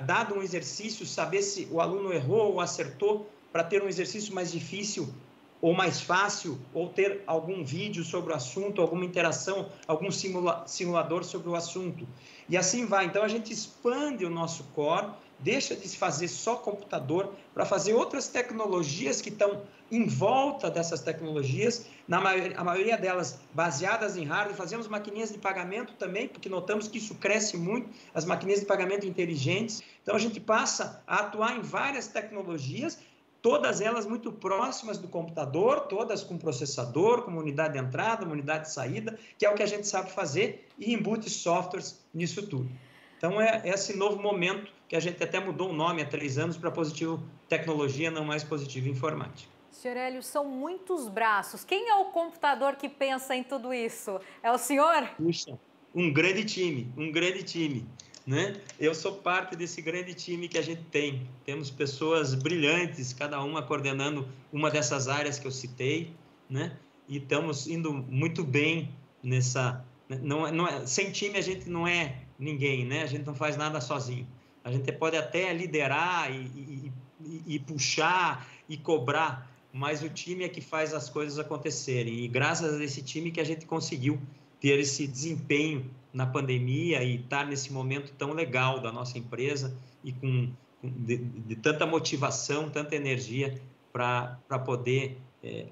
Dado 0.06 0.36
um 0.36 0.44
exercício, 0.44 1.08
saber 1.08 1.42
se 1.42 1.68
o 1.72 1.82
aluno 1.82 2.14
errou 2.14 2.52
ou 2.52 2.62
acertou, 2.62 3.28
para 3.52 3.64
ter 3.64 3.82
um 3.82 3.88
exercício 3.88 4.32
mais 4.32 4.52
difícil 4.52 5.12
ou 5.60 5.74
mais 5.74 6.02
fácil, 6.02 6.60
ou 6.72 6.90
ter 6.90 7.24
algum 7.26 7.64
vídeo 7.64 8.04
sobre 8.04 8.32
o 8.32 8.36
assunto, 8.36 8.80
alguma 8.80 9.06
interação, 9.06 9.70
algum 9.88 10.12
simula 10.12 10.64
simulador 10.68 11.24
sobre 11.24 11.50
o 11.50 11.56
assunto. 11.56 12.08
E 12.48 12.56
assim 12.56 12.86
vai. 12.86 13.06
Então 13.06 13.24
a 13.24 13.28
gente 13.28 13.52
expande 13.52 14.24
o 14.24 14.30
nosso 14.30 14.66
core, 14.76 15.08
deixa 15.44 15.76
de 15.76 15.88
se 15.88 15.98
fazer 15.98 16.28
só 16.28 16.56
computador 16.56 17.34
para 17.54 17.66
fazer 17.66 17.94
outras 17.94 18.28
tecnologias 18.28 19.22
que 19.22 19.30
estão 19.30 19.62
em 19.92 20.08
volta 20.08 20.72
dessas 20.72 21.02
tecnologias, 21.02 21.86
na 22.08 22.20
maioria, 22.20 22.58
a 22.58 22.64
maioria 22.64 22.98
delas 22.98 23.40
baseadas 23.54 24.16
em 24.16 24.24
hardware. 24.24 24.56
Fazemos 24.56 24.88
maquininhas 24.88 25.32
de 25.32 25.38
pagamento 25.38 25.94
também, 25.94 26.28
porque 26.28 26.50
notamos 26.50 26.88
que 26.88 26.98
isso 26.98 27.16
cresce 27.16 27.58
muito, 27.58 27.90
as 28.14 28.26
maquininhas 28.26 28.62
de 28.62 28.66
pagamento 28.66 29.06
inteligentes. 29.06 29.84
Então 30.02 30.16
a 30.16 30.20
gente 30.20 30.40
passa 30.40 31.04
a 31.06 31.18
atuar 31.18 31.58
em 31.58 31.62
várias 31.62 32.08
tecnologias 32.08 32.98
todas 33.44 33.82
elas 33.82 34.06
muito 34.06 34.32
próximas 34.32 34.98
do 34.98 35.10
computador, 35.10 35.82
todas 35.82 36.24
com 36.24 36.38
processador, 36.38 37.24
com 37.24 37.32
unidade 37.32 37.74
de 37.74 37.80
entrada, 37.80 38.26
unidade 38.26 38.68
de 38.68 38.72
saída, 38.72 39.20
que 39.38 39.46
é 39.46 39.50
o 39.50 39.54
que 39.54 39.62
a 39.62 39.68
gente 39.68 39.86
sabe 39.86 40.10
fazer, 40.12 40.66
e 40.80 40.94
embute 40.94 41.30
softwares 41.30 42.00
nisso 42.14 42.48
tudo. 42.48 42.72
Então, 43.18 43.42
é 43.42 43.62
esse 43.66 43.98
novo 43.98 44.22
momento 44.22 44.72
que 44.94 44.98
a 44.98 45.00
gente 45.00 45.24
até 45.24 45.40
mudou 45.40 45.72
o 45.72 45.74
nome 45.74 46.04
há 46.04 46.06
três 46.06 46.38
anos 46.38 46.56
para 46.56 46.70
Positivo 46.70 47.20
Tecnologia, 47.50 48.12
não 48.12 48.24
mais 48.24 48.44
Positivo 48.44 48.88
Informática. 48.88 49.52
Senhor 49.72 49.98
Hélio, 49.98 50.22
são 50.22 50.46
muitos 50.48 51.10
braços. 51.10 51.64
Quem 51.64 51.90
é 51.90 51.96
o 51.96 52.12
computador 52.12 52.76
que 52.76 52.88
pensa 52.88 53.36
em 53.36 53.42
tudo 53.42 53.74
isso? 53.74 54.22
É 54.44 54.52
o 54.52 54.58
senhor? 54.60 55.10
Puxa, 55.18 55.58
um 55.96 56.14
grande 56.14 56.46
time, 56.46 56.94
um 56.96 57.12
grande 57.12 57.42
time. 57.42 57.88
Né? 58.24 58.56
Eu 58.80 58.94
sou 58.94 59.14
parte 59.14 59.56
desse 59.56 59.82
grande 59.82 60.14
time 60.14 60.48
que 60.48 60.60
a 60.60 60.62
gente 60.62 60.84
tem. 60.84 61.28
Temos 61.44 61.72
pessoas 61.72 62.36
brilhantes, 62.36 63.14
cada 63.14 63.42
uma 63.42 63.64
coordenando 63.64 64.30
uma 64.52 64.70
dessas 64.70 65.08
áreas 65.08 65.40
que 65.40 65.48
eu 65.48 65.52
citei, 65.52 66.14
né? 66.48 66.78
E 67.10 67.18
estamos 67.18 67.66
indo 67.66 67.92
muito 67.92 68.44
bem 68.44 68.94
nessa. 69.24 69.84
Né? 70.08 70.20
Não, 70.22 70.46
é, 70.46 70.52
não 70.52 70.68
é, 70.68 70.86
sem 70.86 71.12
time 71.12 71.40
a 71.40 71.42
gente 71.42 71.68
não 71.68 71.88
é 71.88 72.20
ninguém, 72.38 72.86
né? 72.86 73.02
A 73.02 73.08
gente 73.08 73.26
não 73.26 73.34
faz 73.34 73.58
nada 73.58 73.82
sozinho. 73.82 74.28
A 74.64 74.72
gente 74.72 74.92
pode 74.92 75.18
até 75.18 75.52
liderar 75.54 76.32
e, 76.32 76.46
e, 76.56 76.92
e, 77.22 77.56
e 77.56 77.60
puxar 77.60 78.48
e 78.70 78.78
cobrar, 78.78 79.52
mas 79.72 80.02
o 80.02 80.10
time 80.10 80.44
é 80.44 80.50
que 80.50 80.62
faz 80.62 80.94
as 80.94 81.10
coisas 81.10 81.38
acontecerem. 81.38 82.24
E 82.24 82.28
graças 82.28 82.80
a 82.80 82.84
esse 82.84 83.02
time 83.02 83.32
que 83.32 83.42
a 83.42 83.44
gente 83.44 83.66
conseguiu 83.66 84.20
ter 84.62 84.80
esse 84.80 85.06
desempenho 85.06 85.90
na 86.14 86.26
pandemia 86.26 87.04
e 87.04 87.16
estar 87.16 87.46
nesse 87.46 87.74
momento 87.74 88.14
tão 88.14 88.32
legal 88.32 88.80
da 88.80 88.92
nossa 88.92 89.18
empresa 89.18 89.76
e 90.04 90.14
com, 90.14 90.50
de, 90.82 91.18
de 91.18 91.56
tanta 91.56 91.86
motivação, 91.86 92.70
tanta 92.70 92.96
energia 92.96 93.60
para 93.92 94.60
poder, 94.66 95.20
é, 95.44 95.68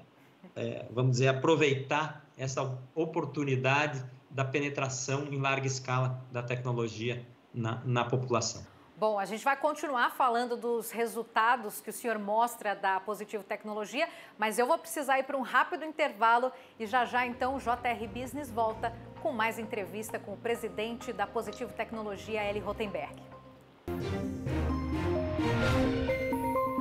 é, 0.54 0.86
vamos 0.90 1.12
dizer, 1.12 1.28
aproveitar 1.28 2.26
essa 2.36 2.78
oportunidade 2.94 4.04
da 4.30 4.44
penetração 4.44 5.26
em 5.30 5.38
larga 5.38 5.66
escala 5.66 6.22
da 6.32 6.42
tecnologia 6.42 7.24
na, 7.54 7.82
na 7.84 8.04
população. 8.04 8.71
Bom, 9.02 9.18
a 9.18 9.24
gente 9.24 9.42
vai 9.44 9.56
continuar 9.56 10.10
falando 10.10 10.56
dos 10.56 10.92
resultados 10.92 11.80
que 11.80 11.90
o 11.90 11.92
senhor 11.92 12.20
mostra 12.20 12.72
da 12.72 13.00
Positivo 13.00 13.42
Tecnologia, 13.42 14.08
mas 14.38 14.60
eu 14.60 14.66
vou 14.68 14.78
precisar 14.78 15.18
ir 15.18 15.24
para 15.24 15.36
um 15.36 15.40
rápido 15.40 15.84
intervalo 15.84 16.52
e 16.78 16.86
já 16.86 17.04
já 17.04 17.26
então 17.26 17.56
o 17.56 17.58
JR 17.58 18.06
Business 18.06 18.48
volta 18.48 18.96
com 19.20 19.32
mais 19.32 19.58
entrevista 19.58 20.20
com 20.20 20.34
o 20.34 20.36
presidente 20.36 21.12
da 21.12 21.26
Positivo 21.26 21.72
Tecnologia, 21.72 22.44
Eli 22.44 22.60
Rotenberg. 22.60 23.31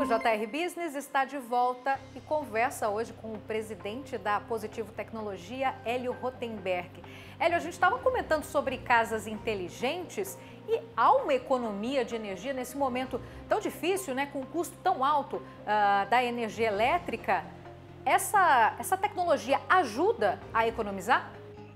O 0.02 0.04
JR 0.04 0.48
Business 0.48 0.96
está 0.96 1.26
de 1.26 1.38
volta 1.38 2.00
e 2.16 2.22
conversa 2.22 2.90
hoje 2.90 3.14
com 3.14 3.34
o 3.34 3.38
presidente 3.38 4.18
da 4.18 4.40
Positivo 4.40 4.92
Tecnologia, 4.94 5.76
Hélio 5.86 6.12
Rotenberg. 6.12 6.90
Hélio, 7.40 7.56
a 7.56 7.60
gente 7.60 7.74
estava 7.74 8.00
comentando 8.00 8.44
sobre 8.44 8.80
casas 8.80 9.28
inteligentes 9.28 10.40
e 10.68 10.82
há 10.98 11.12
uma 11.12 11.36
economia 11.36 12.04
de 12.04 12.16
energia 12.16 12.52
nesse 12.52 12.76
momento 12.76 13.22
tão 13.48 13.60
difícil, 13.60 14.16
né, 14.16 14.26
com 14.26 14.40
um 14.40 14.46
custo 14.46 14.76
tão 14.82 15.06
alto 15.06 15.36
uh, 15.36 16.10
da 16.10 16.24
energia 16.24 16.70
elétrica. 16.70 17.46
Essa, 18.04 18.76
essa 18.80 18.98
tecnologia 18.98 19.62
ajuda 19.70 20.40
a 20.52 20.68
economizar? 20.68 21.32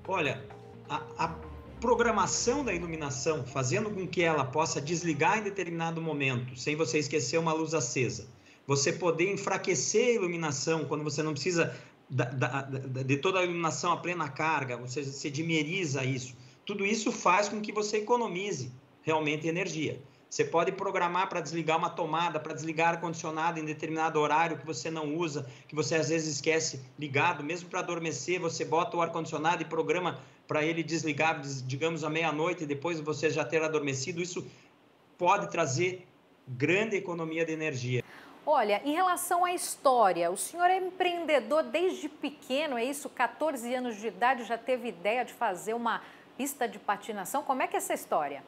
Olha, 0.07 0.43
a, 0.89 0.99
a 1.15 1.27
programação 1.79 2.63
da 2.63 2.73
iluminação, 2.73 3.45
fazendo 3.45 3.89
com 3.89 4.07
que 4.07 4.21
ela 4.21 4.45
possa 4.45 4.81
desligar 4.81 5.39
em 5.39 5.43
determinado 5.43 6.01
momento, 6.01 6.57
sem 6.57 6.75
você 6.75 6.99
esquecer 6.99 7.37
uma 7.37 7.53
luz 7.53 7.73
acesa, 7.73 8.27
você 8.65 8.91
poder 8.91 9.31
enfraquecer 9.31 10.07
a 10.07 10.13
iluminação 10.13 10.85
quando 10.85 11.03
você 11.03 11.21
não 11.21 11.33
precisa 11.33 11.75
da, 12.09 12.25
da, 12.25 12.61
da, 12.61 13.03
de 13.03 13.17
toda 13.17 13.39
a 13.39 13.43
iluminação 13.43 13.91
a 13.91 13.97
plena 13.97 14.29
carga, 14.29 14.77
você, 14.77 15.03
você 15.03 15.29
dimeriza 15.29 16.03
isso. 16.03 16.35
Tudo 16.65 16.85
isso 16.85 17.11
faz 17.11 17.49
com 17.49 17.61
que 17.61 17.71
você 17.71 17.97
economize 17.97 18.71
realmente 19.01 19.47
energia. 19.47 20.01
Você 20.29 20.43
pode 20.43 20.71
programar 20.71 21.29
para 21.29 21.39
desligar 21.39 21.77
uma 21.77 21.89
tomada, 21.89 22.39
para 22.39 22.53
desligar 22.53 22.95
ar-condicionado 22.95 23.59
em 23.59 23.63
determinado 23.63 24.19
horário 24.19 24.57
que 24.57 24.65
você 24.65 24.89
não 24.89 25.15
usa, 25.15 25.47
que 25.67 25.75
você 25.75 25.95
às 25.95 26.09
vezes 26.09 26.35
esquece 26.35 26.81
ligado, 26.99 27.43
mesmo 27.43 27.69
para 27.69 27.79
adormecer, 27.79 28.39
você 28.39 28.65
bota 28.65 28.97
o 28.97 29.01
ar-condicionado 29.01 29.61
e 29.61 29.65
programa 29.65 30.19
para 30.47 30.63
ele 30.63 30.83
desligar, 30.83 31.41
digamos, 31.41 32.03
à 32.03 32.09
meia-noite, 32.09 32.63
e 32.63 32.67
depois 32.67 32.99
você 32.99 33.29
já 33.29 33.43
ter 33.43 33.61
adormecido. 33.63 34.21
Isso 34.21 34.45
pode 35.17 35.49
trazer 35.49 36.05
grande 36.47 36.95
economia 36.95 37.45
de 37.45 37.51
energia. 37.51 38.03
Olha, 38.45 38.79
em 38.85 38.93
relação 38.93 39.43
à 39.43 39.53
história, 39.53 40.29
o 40.29 40.37
senhor 40.37 40.69
é 40.69 40.77
empreendedor 40.77 41.63
desde 41.63 42.07
pequeno, 42.07 42.77
é 42.77 42.85
isso? 42.85 43.09
14 43.09 43.73
anos 43.73 43.95
de 43.97 44.07
idade 44.07 44.43
já 44.43 44.57
teve 44.57 44.89
ideia 44.89 45.25
de 45.25 45.33
fazer 45.33 45.73
uma 45.73 46.03
pista 46.37 46.67
de 46.67 46.77
patinação? 46.77 47.41
Como 47.41 47.63
é 47.63 47.67
que 47.67 47.75
é 47.75 47.77
essa 47.77 47.95
história? 47.95 48.43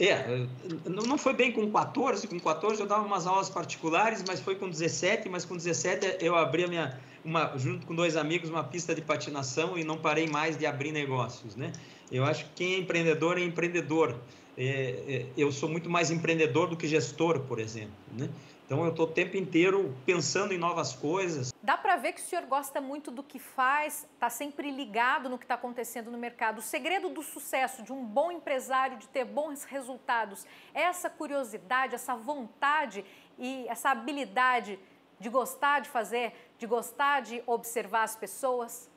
É, 0.00 0.46
não 0.86 1.16
foi 1.18 1.34
bem 1.34 1.52
com 1.52 1.70
14, 1.70 2.26
com 2.26 2.40
14 2.40 2.80
eu 2.80 2.86
dava 2.86 3.04
umas 3.04 3.26
aulas 3.26 3.50
particulares, 3.50 4.24
mas 4.26 4.40
foi 4.40 4.56
com 4.56 4.68
17, 4.68 5.28
mas 5.28 5.44
com 5.44 5.54
17 5.56 6.16
eu 6.20 6.34
abri 6.34 6.64
a 6.64 6.68
minha, 6.68 7.00
uma, 7.24 7.56
junto 7.56 7.86
com 7.86 7.94
dois 7.94 8.16
amigos, 8.16 8.50
uma 8.50 8.64
pista 8.64 8.94
de 8.94 9.00
patinação 9.00 9.78
e 9.78 9.84
não 9.84 9.98
parei 9.98 10.26
mais 10.26 10.56
de 10.56 10.66
abrir 10.66 10.92
negócios, 10.92 11.56
né? 11.56 11.72
Eu 12.10 12.24
acho 12.24 12.44
que 12.46 12.50
quem 12.56 12.74
é 12.74 12.78
empreendedor 12.78 13.38
é 13.38 13.42
empreendedor. 13.42 14.16
É, 14.56 14.64
é, 14.64 15.26
eu 15.36 15.50
sou 15.50 15.68
muito 15.68 15.88
mais 15.88 16.10
empreendedor 16.10 16.68
do 16.68 16.76
que 16.76 16.86
gestor, 16.86 17.40
por 17.40 17.58
exemplo, 17.58 17.94
né? 18.16 18.28
Então 18.72 18.82
eu 18.84 18.90
estou 18.90 19.06
o 19.06 19.10
tempo 19.10 19.36
inteiro 19.36 19.94
pensando 20.06 20.54
em 20.54 20.56
novas 20.56 20.94
coisas. 20.94 21.52
Dá 21.62 21.76
para 21.76 21.96
ver 21.96 22.12
que 22.12 22.22
o 22.22 22.24
senhor 22.24 22.46
gosta 22.46 22.80
muito 22.80 23.10
do 23.10 23.22
que 23.22 23.38
faz, 23.38 24.06
está 24.14 24.30
sempre 24.30 24.70
ligado 24.70 25.28
no 25.28 25.36
que 25.36 25.44
está 25.44 25.56
acontecendo 25.56 26.10
no 26.10 26.16
mercado. 26.16 26.58
O 26.58 26.62
segredo 26.62 27.10
do 27.10 27.22
sucesso 27.22 27.82
de 27.82 27.92
um 27.92 28.02
bom 28.02 28.32
empresário, 28.32 28.96
de 28.96 29.08
ter 29.08 29.26
bons 29.26 29.64
resultados, 29.64 30.46
é 30.72 30.82
essa 30.82 31.10
curiosidade, 31.10 31.94
essa 31.94 32.14
vontade 32.14 33.04
e 33.38 33.66
essa 33.68 33.90
habilidade 33.90 34.78
de 35.22 35.28
gostar 35.28 35.80
de 35.80 35.88
fazer, 35.88 36.32
de 36.58 36.66
gostar 36.66 37.20
de 37.20 37.42
observar 37.46 38.02
as 38.02 38.16
pessoas? 38.16 38.90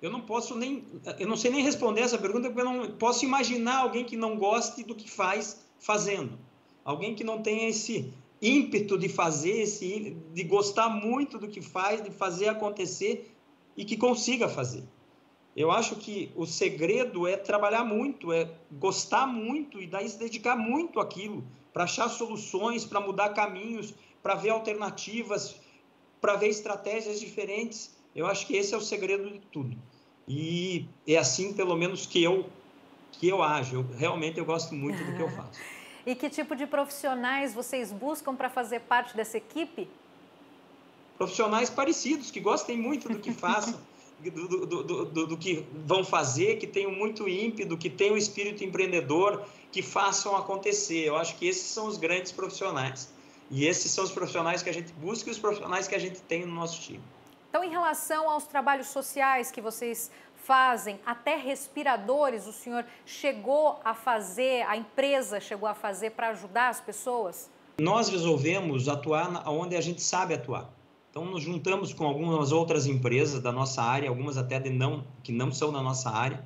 Eu 0.00 0.10
não 0.10 0.20
posso 0.20 0.54
nem, 0.54 0.84
eu 1.18 1.26
não 1.26 1.36
sei 1.36 1.50
nem 1.50 1.62
responder 1.62 2.02
essa 2.02 2.18
pergunta 2.18 2.48
porque 2.48 2.60
eu 2.60 2.72
não 2.72 2.92
posso 2.92 3.24
imaginar 3.24 3.78
alguém 3.78 4.04
que 4.04 4.16
não 4.16 4.36
goste 4.36 4.84
do 4.84 4.94
que 4.94 5.10
faz 5.10 5.66
fazendo. 5.80 6.38
Alguém 6.84 7.14
que 7.14 7.24
não 7.24 7.42
tenha 7.42 7.68
esse 7.68 8.12
ímpeto 8.40 8.96
de 8.96 9.08
fazer, 9.08 9.62
esse, 9.62 10.16
de 10.32 10.44
gostar 10.44 10.88
muito 10.88 11.38
do 11.38 11.48
que 11.48 11.60
faz, 11.60 12.02
de 12.02 12.10
fazer 12.10 12.48
acontecer 12.48 13.34
e 13.76 13.84
que 13.84 13.96
consiga 13.96 14.48
fazer. 14.48 14.84
Eu 15.56 15.72
acho 15.72 15.96
que 15.96 16.30
o 16.36 16.46
segredo 16.46 17.26
é 17.26 17.36
trabalhar 17.36 17.82
muito, 17.82 18.32
é 18.32 18.48
gostar 18.70 19.26
muito 19.26 19.80
e 19.82 19.86
daí 19.86 20.08
se 20.08 20.18
dedicar 20.18 20.54
muito 20.54 21.00
àquilo, 21.00 21.44
para 21.72 21.84
achar 21.84 22.08
soluções, 22.08 22.84
para 22.84 23.00
mudar 23.00 23.30
caminhos, 23.30 23.92
para 24.22 24.34
ver 24.34 24.50
alternativas, 24.50 25.56
para 26.20 26.36
ver 26.36 26.48
estratégias 26.48 27.20
diferentes. 27.20 27.96
Eu 28.14 28.26
acho 28.26 28.46
que 28.46 28.56
esse 28.56 28.74
é 28.74 28.76
o 28.76 28.80
segredo 28.80 29.30
de 29.30 29.38
tudo. 29.38 29.76
E 30.26 30.86
é 31.06 31.16
assim, 31.16 31.52
pelo 31.52 31.76
menos, 31.76 32.06
que 32.06 32.22
eu 32.22 32.46
que 33.12 33.28
eu 33.28 33.42
ajo. 33.42 33.76
Eu, 33.76 33.86
realmente 33.96 34.38
eu 34.38 34.44
gosto 34.44 34.74
muito 34.74 35.02
do 35.02 35.16
que 35.16 35.22
eu 35.22 35.30
faço. 35.34 35.60
E 36.06 36.14
que 36.14 36.30
tipo 36.30 36.54
de 36.56 36.66
profissionais 36.66 37.54
vocês 37.54 37.92
buscam 37.92 38.34
para 38.34 38.48
fazer 38.48 38.80
parte 38.80 39.16
dessa 39.16 39.36
equipe? 39.36 39.88
Profissionais 41.16 41.68
parecidos, 41.68 42.30
que 42.30 42.40
gostem 42.40 42.78
muito 42.78 43.08
do 43.08 43.18
que 43.18 43.32
façam, 43.32 43.80
do, 44.20 44.66
do, 44.66 44.84
do, 44.84 45.26
do, 45.26 45.36
que 45.36 45.66
vão 45.84 46.04
fazer, 46.04 46.56
que 46.56 46.66
tenham 46.66 46.92
muito 46.92 47.28
ímpeto, 47.28 47.76
que 47.76 47.90
tenham 47.90 48.16
espírito 48.16 48.64
empreendedor, 48.64 49.44
que 49.72 49.82
façam 49.82 50.36
acontecer. 50.36 51.04
Eu 51.04 51.16
acho 51.16 51.36
que 51.36 51.46
esses 51.46 51.64
são 51.64 51.86
os 51.86 51.96
grandes 51.96 52.32
profissionais. 52.32 53.12
E 53.50 53.66
esses 53.66 53.90
são 53.90 54.04
os 54.04 54.10
profissionais 54.10 54.62
que 54.62 54.68
a 54.68 54.72
gente 54.72 54.92
busca 54.92 55.28
e 55.28 55.32
os 55.32 55.38
profissionais 55.38 55.88
que 55.88 55.94
a 55.94 55.98
gente 55.98 56.20
tem 56.20 56.44
no 56.44 56.54
nosso 56.54 56.80
time. 56.80 57.00
Então, 57.48 57.64
em 57.64 57.70
relação 57.70 58.28
aos 58.28 58.44
trabalhos 58.46 58.88
sociais 58.88 59.50
que 59.50 59.60
vocês 59.60 60.10
fazem, 60.36 61.00
até 61.04 61.36
respiradores, 61.36 62.46
o 62.46 62.52
senhor 62.52 62.84
chegou 63.06 63.80
a 63.84 63.94
fazer, 63.94 64.62
a 64.68 64.76
empresa 64.76 65.40
chegou 65.40 65.68
a 65.68 65.74
fazer 65.74 66.10
para 66.10 66.28
ajudar 66.28 66.68
as 66.68 66.80
pessoas? 66.80 67.50
Nós 67.78 68.08
resolvemos 68.08 68.88
atuar 68.88 69.48
onde 69.48 69.76
a 69.76 69.80
gente 69.80 70.02
sabe 70.02 70.34
atuar. 70.34 70.70
Então, 71.10 71.24
nos 71.24 71.42
juntamos 71.42 71.94
com 71.94 72.04
algumas 72.04 72.52
outras 72.52 72.86
empresas 72.86 73.40
da 73.40 73.50
nossa 73.50 73.82
área, 73.82 74.10
algumas 74.10 74.36
até 74.36 74.60
de 74.60 74.68
não, 74.68 75.06
que 75.22 75.32
não 75.32 75.50
são 75.50 75.72
da 75.72 75.82
nossa 75.82 76.10
área, 76.10 76.44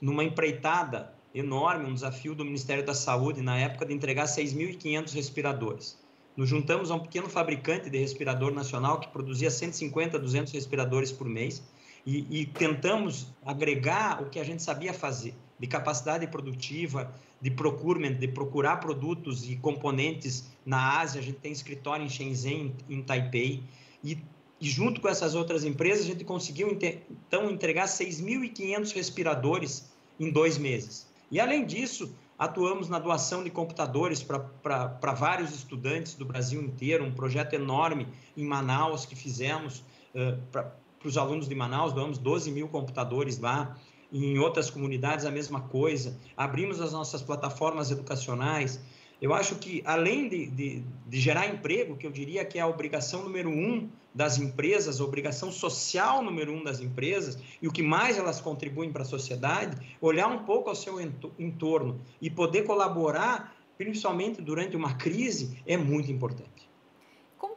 numa 0.00 0.24
empreitada 0.24 1.12
enorme, 1.34 1.84
um 1.84 1.94
desafio 1.94 2.34
do 2.34 2.44
Ministério 2.44 2.84
da 2.84 2.94
Saúde 2.94 3.42
na 3.42 3.58
época 3.58 3.84
de 3.84 3.92
entregar 3.92 4.24
6.500 4.24 5.12
respiradores. 5.12 5.97
Nos 6.38 6.48
juntamos 6.48 6.92
a 6.92 6.94
um 6.94 7.00
pequeno 7.00 7.28
fabricante 7.28 7.90
de 7.90 7.98
respirador 7.98 8.54
nacional 8.54 9.00
que 9.00 9.08
produzia 9.08 9.50
150, 9.50 10.16
200 10.20 10.52
respiradores 10.52 11.10
por 11.10 11.28
mês 11.28 11.60
e, 12.06 12.42
e 12.42 12.46
tentamos 12.46 13.26
agregar 13.44 14.22
o 14.22 14.30
que 14.30 14.38
a 14.38 14.44
gente 14.44 14.62
sabia 14.62 14.94
fazer, 14.94 15.34
de 15.58 15.66
capacidade 15.66 16.24
produtiva, 16.28 17.12
de 17.42 17.50
procurement, 17.50 18.12
de 18.12 18.28
procurar 18.28 18.76
produtos 18.76 19.50
e 19.50 19.56
componentes 19.56 20.48
na 20.64 21.00
Ásia. 21.00 21.20
A 21.20 21.24
gente 21.24 21.40
tem 21.40 21.50
escritório 21.50 22.06
em 22.06 22.08
Shenzhen, 22.08 22.72
em 22.88 23.02
Taipei. 23.02 23.64
E, 24.04 24.16
e 24.60 24.70
junto 24.70 25.00
com 25.00 25.08
essas 25.08 25.34
outras 25.34 25.64
empresas, 25.64 26.04
a 26.04 26.06
gente 26.06 26.22
conseguiu 26.22 26.70
então 26.70 27.50
entregar 27.50 27.86
6.500 27.86 28.94
respiradores 28.94 29.90
em 30.20 30.30
dois 30.30 30.56
meses. 30.56 31.08
E 31.32 31.40
além 31.40 31.66
disso, 31.66 32.14
atuamos 32.38 32.88
na 32.88 32.98
doação 32.98 33.42
de 33.42 33.50
computadores 33.50 34.22
para 34.22 35.12
vários 35.14 35.52
estudantes 35.52 36.14
do 36.14 36.24
Brasil 36.24 36.62
inteiro, 36.62 37.04
um 37.04 37.12
projeto 37.12 37.54
enorme 37.54 38.06
em 38.36 38.44
Manaus 38.44 39.04
que 39.04 39.16
fizemos 39.16 39.80
uh, 40.14 40.40
para 40.52 40.72
os 41.04 41.18
alunos 41.18 41.48
de 41.48 41.54
Manaus, 41.54 41.92
doamos 41.92 42.18
12 42.18 42.50
mil 42.50 42.68
computadores 42.68 43.38
lá, 43.38 43.76
em 44.12 44.38
outras 44.38 44.70
comunidades 44.70 45.26
a 45.26 45.30
mesma 45.30 45.60
coisa, 45.60 46.16
abrimos 46.36 46.80
as 46.80 46.92
nossas 46.92 47.20
plataformas 47.20 47.90
educacionais. 47.90 48.80
Eu 49.20 49.34
acho 49.34 49.56
que, 49.56 49.82
além 49.84 50.28
de, 50.28 50.46
de, 50.46 50.84
de, 51.06 51.20
gerar 51.20 51.46
emprego, 51.48 51.96
que 51.96 52.06
eu 52.06 52.10
diria 52.10 52.44
que 52.44 52.58
é 52.58 52.62
a 52.62 52.66
obrigação 52.66 53.22
número 53.22 53.50
um 53.50 53.88
das 54.14 54.38
empresas, 54.38 55.00
a 55.00 55.04
obrigação 55.04 55.52
social 55.52 56.22
número 56.22 56.52
um 56.52 56.64
das 56.64 56.80
empresas, 56.80 57.38
e 57.60 57.68
o 57.68 57.72
que 57.72 57.82
mais 57.82 58.18
elas 58.18 58.40
contribuem 58.40 58.90
para 58.90 59.02
a 59.02 59.06
sociedade, 59.06 59.96
olhar 60.00 60.28
um 60.28 60.44
pouco 60.44 60.68
ao 60.68 60.74
seu 60.74 61.00
entorno 61.38 62.00
e 62.20 62.28
poder 62.28 62.64
colaborar, 62.64 63.54
principalmente 63.76 64.42
durante 64.42 64.76
uma 64.76 64.94
crise, 64.94 65.62
é 65.66 65.76
muito 65.76 66.10
importante 66.10 66.68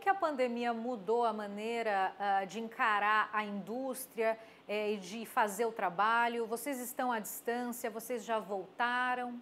que 0.01 0.09
a 0.09 0.15
pandemia 0.15 0.73
mudou 0.73 1.23
a 1.23 1.31
maneira 1.31 2.11
uh, 2.19 2.47
de 2.47 2.59
encarar 2.59 3.29
a 3.31 3.45
indústria 3.45 4.37
eh, 4.67 4.93
e 4.93 4.97
de 4.97 5.27
fazer 5.27 5.65
o 5.65 5.71
trabalho? 5.71 6.47
Vocês 6.47 6.79
estão 6.79 7.11
à 7.11 7.19
distância? 7.19 7.89
Vocês 7.91 8.25
já 8.25 8.39
voltaram? 8.39 9.39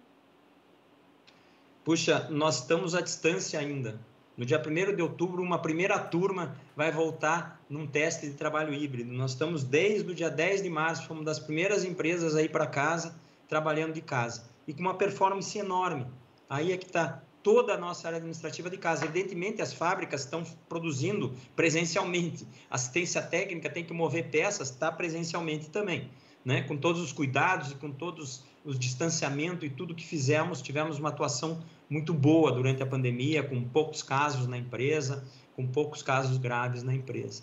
Puxa, 1.82 2.28
nós 2.28 2.56
estamos 2.60 2.94
à 2.94 3.00
distância 3.00 3.58
ainda. 3.58 3.98
No 4.40 4.46
dia 4.46 4.58
1 4.58 4.96
de 4.96 5.02
outubro, 5.02 5.42
uma 5.42 5.58
primeira 5.58 5.98
turma 5.98 6.56
vai 6.74 6.90
voltar 6.90 7.60
num 7.68 7.86
teste 7.86 8.26
de 8.26 8.32
trabalho 8.32 8.72
híbrido. 8.72 9.12
Nós 9.12 9.32
estamos 9.32 9.62
desde 9.62 10.10
o 10.10 10.14
dia 10.14 10.30
10 10.30 10.62
de 10.62 10.70
março, 10.70 11.06
fomos 11.06 11.26
das 11.26 11.38
primeiras 11.38 11.84
empresas 11.84 12.34
aí 12.34 12.48
para 12.48 12.66
casa, 12.66 13.14
trabalhando 13.46 13.92
de 13.92 14.00
casa. 14.00 14.44
E 14.66 14.72
com 14.72 14.80
uma 14.80 14.94
performance 14.94 15.58
enorme. 15.58 16.06
Aí 16.48 16.72
é 16.72 16.78
que 16.78 16.86
está 16.86 17.22
toda 17.42 17.74
a 17.74 17.76
nossa 17.76 18.08
área 18.08 18.16
administrativa 18.16 18.70
de 18.70 18.78
casa. 18.78 19.04
Evidentemente, 19.04 19.60
as 19.60 19.74
fábricas 19.74 20.22
estão 20.22 20.42
produzindo 20.70 21.34
presencialmente. 21.54 22.48
Assistência 22.70 23.20
técnica 23.20 23.68
tem 23.68 23.84
que 23.84 23.92
mover 23.92 24.30
peças, 24.30 24.70
está 24.70 24.90
presencialmente 24.90 25.68
também. 25.68 26.10
Né? 26.42 26.62
Com 26.62 26.78
todos 26.78 27.02
os 27.02 27.12
cuidados 27.12 27.72
e 27.72 27.74
com 27.74 27.92
todos 27.92 28.42
os 28.64 28.78
distanciamentos 28.78 29.64
e 29.64 29.70
tudo 29.70 29.94
que 29.94 30.06
fizemos, 30.06 30.60
tivemos 30.60 30.98
uma 30.98 31.08
atuação 31.08 31.60
muito 31.88 32.12
boa 32.12 32.52
durante 32.52 32.82
a 32.82 32.86
pandemia, 32.86 33.42
com 33.42 33.62
poucos 33.64 34.02
casos 34.02 34.46
na 34.46 34.56
empresa, 34.56 35.24
com 35.56 35.66
poucos 35.66 36.02
casos 36.02 36.36
graves 36.38 36.82
na 36.82 36.94
empresa. 36.94 37.42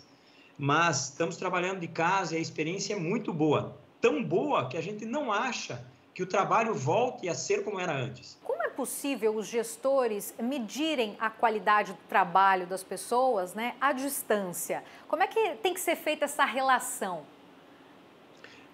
Mas 0.56 1.10
estamos 1.10 1.36
trabalhando 1.36 1.80
de 1.80 1.88
casa 1.88 2.34
e 2.34 2.38
a 2.38 2.40
experiência 2.40 2.94
é 2.94 2.98
muito 2.98 3.32
boa. 3.32 3.76
Tão 4.00 4.22
boa 4.22 4.68
que 4.68 4.76
a 4.76 4.80
gente 4.80 5.04
não 5.04 5.32
acha 5.32 5.84
que 6.14 6.22
o 6.22 6.26
trabalho 6.26 6.74
volte 6.74 7.28
a 7.28 7.34
ser 7.34 7.64
como 7.64 7.78
era 7.78 7.96
antes 7.96 8.38
possível 8.78 9.34
os 9.34 9.48
gestores 9.48 10.32
medirem 10.38 11.16
a 11.18 11.28
qualidade 11.28 11.94
do 11.94 11.98
trabalho 12.08 12.64
das 12.64 12.84
pessoas 12.84 13.52
né, 13.52 13.74
à 13.80 13.90
distância? 13.90 14.84
Como 15.08 15.20
é 15.20 15.26
que 15.26 15.56
tem 15.56 15.74
que 15.74 15.80
ser 15.80 15.96
feita 15.96 16.26
essa 16.26 16.44
relação? 16.44 17.24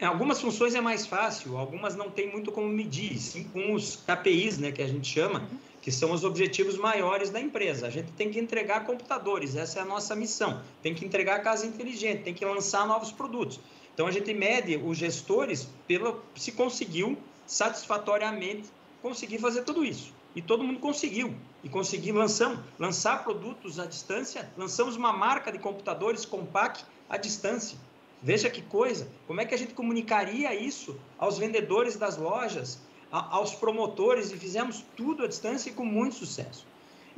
Em 0.05 0.07
algumas 0.07 0.39
funções 0.39 0.75
é 0.75 0.83
mais 0.83 1.07
fácil, 1.07 1.57
algumas 1.57 1.97
não 1.97 2.11
tem 2.11 2.31
muito 2.31 2.53
como 2.53 2.69
medir, 2.69 3.19
sim 3.19 3.45
com 3.45 3.73
os 3.73 3.97
KPIs, 3.97 4.59
né, 4.59 4.71
que 4.71 4.83
a 4.83 4.87
gente 4.87 5.11
chama, 5.11 5.39
uhum. 5.39 5.59
que 5.81 5.91
são 5.91 6.13
os 6.13 6.25
objetivos 6.25 6.77
maiores 6.77 7.31
da 7.31 7.41
empresa. 7.41 7.87
A 7.87 7.91
gente 7.91 8.13
tem 8.13 8.31
que 8.31 8.39
entregar 8.39 8.85
computadores, 8.85 9.57
essa 9.57 9.79
é 9.79 9.83
a 9.83 9.85
nossa 9.87 10.15
missão. 10.15 10.61
Tem 10.83 10.95
que 10.95 11.07
entregar 11.07 11.43
casa 11.43 11.65
inteligente, 11.65 12.23
tem 12.23 12.35
que 12.35 12.45
lançar 12.45 12.87
novos 12.87 13.11
produtos. 13.11 13.59
Então 13.95 14.07
a 14.07 14.11
gente 14.11 14.35
mede 14.35 14.77
os 14.77 14.99
gestores 14.99 15.71
pelo 15.89 16.21
se 16.37 16.53
conseguiu 16.53 17.17
satisfatoriamente 17.47 18.69
conseguir 19.01 19.39
fazer 19.39 19.63
tudo 19.63 19.83
isso. 19.83 20.13
E 20.37 20.43
todo 20.43 20.63
mundo 20.63 20.81
conseguiu. 20.81 21.35
E 21.63 21.69
consegui 21.71 22.13
lançamos, 22.13 22.59
lançar 22.79 23.25
produtos 23.25 23.79
à 23.81 23.87
distância, 23.87 24.53
lançamos 24.55 24.97
uma 24.97 25.15
marca 25.15 25.51
de 25.51 25.59
computadores 25.59 26.27
Compaq 26.27 26.85
à 27.09 27.17
distância. 27.17 27.79
Veja 28.25 28.49
que 28.49 28.63
coisa, 28.63 29.07
como 29.27 29.43
é 29.43 29.45
que 29.45 29.55
a 29.55 29.59
gente 29.59 29.75
comunicaria 29.75 30.55
isso 30.55 30.99
aos 31.19 31.37
vendedores 31.37 31.97
das 31.97 32.17
lojas, 32.17 32.81
a, 33.13 33.37
aos 33.37 33.55
promotores, 33.55 34.33
e 34.33 34.37
fizemos 34.39 34.83
tudo 34.97 35.25
à 35.25 35.29
distância 35.29 35.69
e 35.69 35.75
com 35.75 35.85
muito 35.85 36.15
sucesso. 36.15 36.67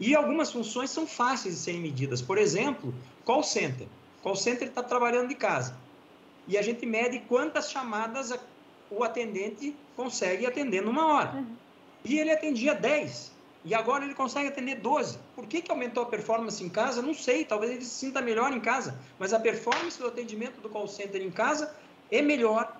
E 0.00 0.16
algumas 0.16 0.50
funções 0.50 0.90
são 0.90 1.06
fáceis 1.06 1.54
de 1.54 1.60
serem 1.60 1.80
medidas. 1.80 2.20
Por 2.20 2.38
exemplo, 2.38 2.92
call 3.24 3.44
center. 3.44 3.86
Call 4.20 4.34
center 4.34 4.66
está 4.66 4.82
trabalhando 4.82 5.28
de 5.28 5.36
casa. 5.36 5.78
E 6.48 6.58
a 6.58 6.62
gente 6.62 6.84
mede 6.84 7.20
quantas 7.20 7.70
chamadas 7.70 8.36
o 8.90 9.04
atendente 9.04 9.76
consegue 9.94 10.44
atender 10.44 10.82
numa 10.82 11.06
hora. 11.06 11.36
Uhum. 11.36 11.54
E 12.04 12.18
ele 12.18 12.32
atendia 12.32 12.74
10. 12.74 13.30
E 13.66 13.74
agora 13.74 14.04
ele 14.04 14.14
consegue 14.14 14.48
atender 14.48 14.76
12. 14.76 15.18
Por 15.34 15.44
que, 15.44 15.60
que 15.60 15.72
aumentou 15.72 16.04
a 16.04 16.06
performance 16.06 16.62
em 16.62 16.68
casa? 16.68 17.02
Não 17.02 17.12
sei. 17.12 17.44
Talvez 17.44 17.72
ele 17.72 17.84
se 17.84 17.90
sinta 17.90 18.22
melhor 18.22 18.52
em 18.52 18.60
casa. 18.60 18.96
Mas 19.18 19.32
a 19.32 19.40
performance 19.40 19.98
do 19.98 20.06
atendimento 20.06 20.60
do 20.60 20.68
call 20.68 20.86
center 20.86 21.20
em 21.20 21.32
casa 21.32 21.74
é 22.08 22.22
melhor 22.22 22.76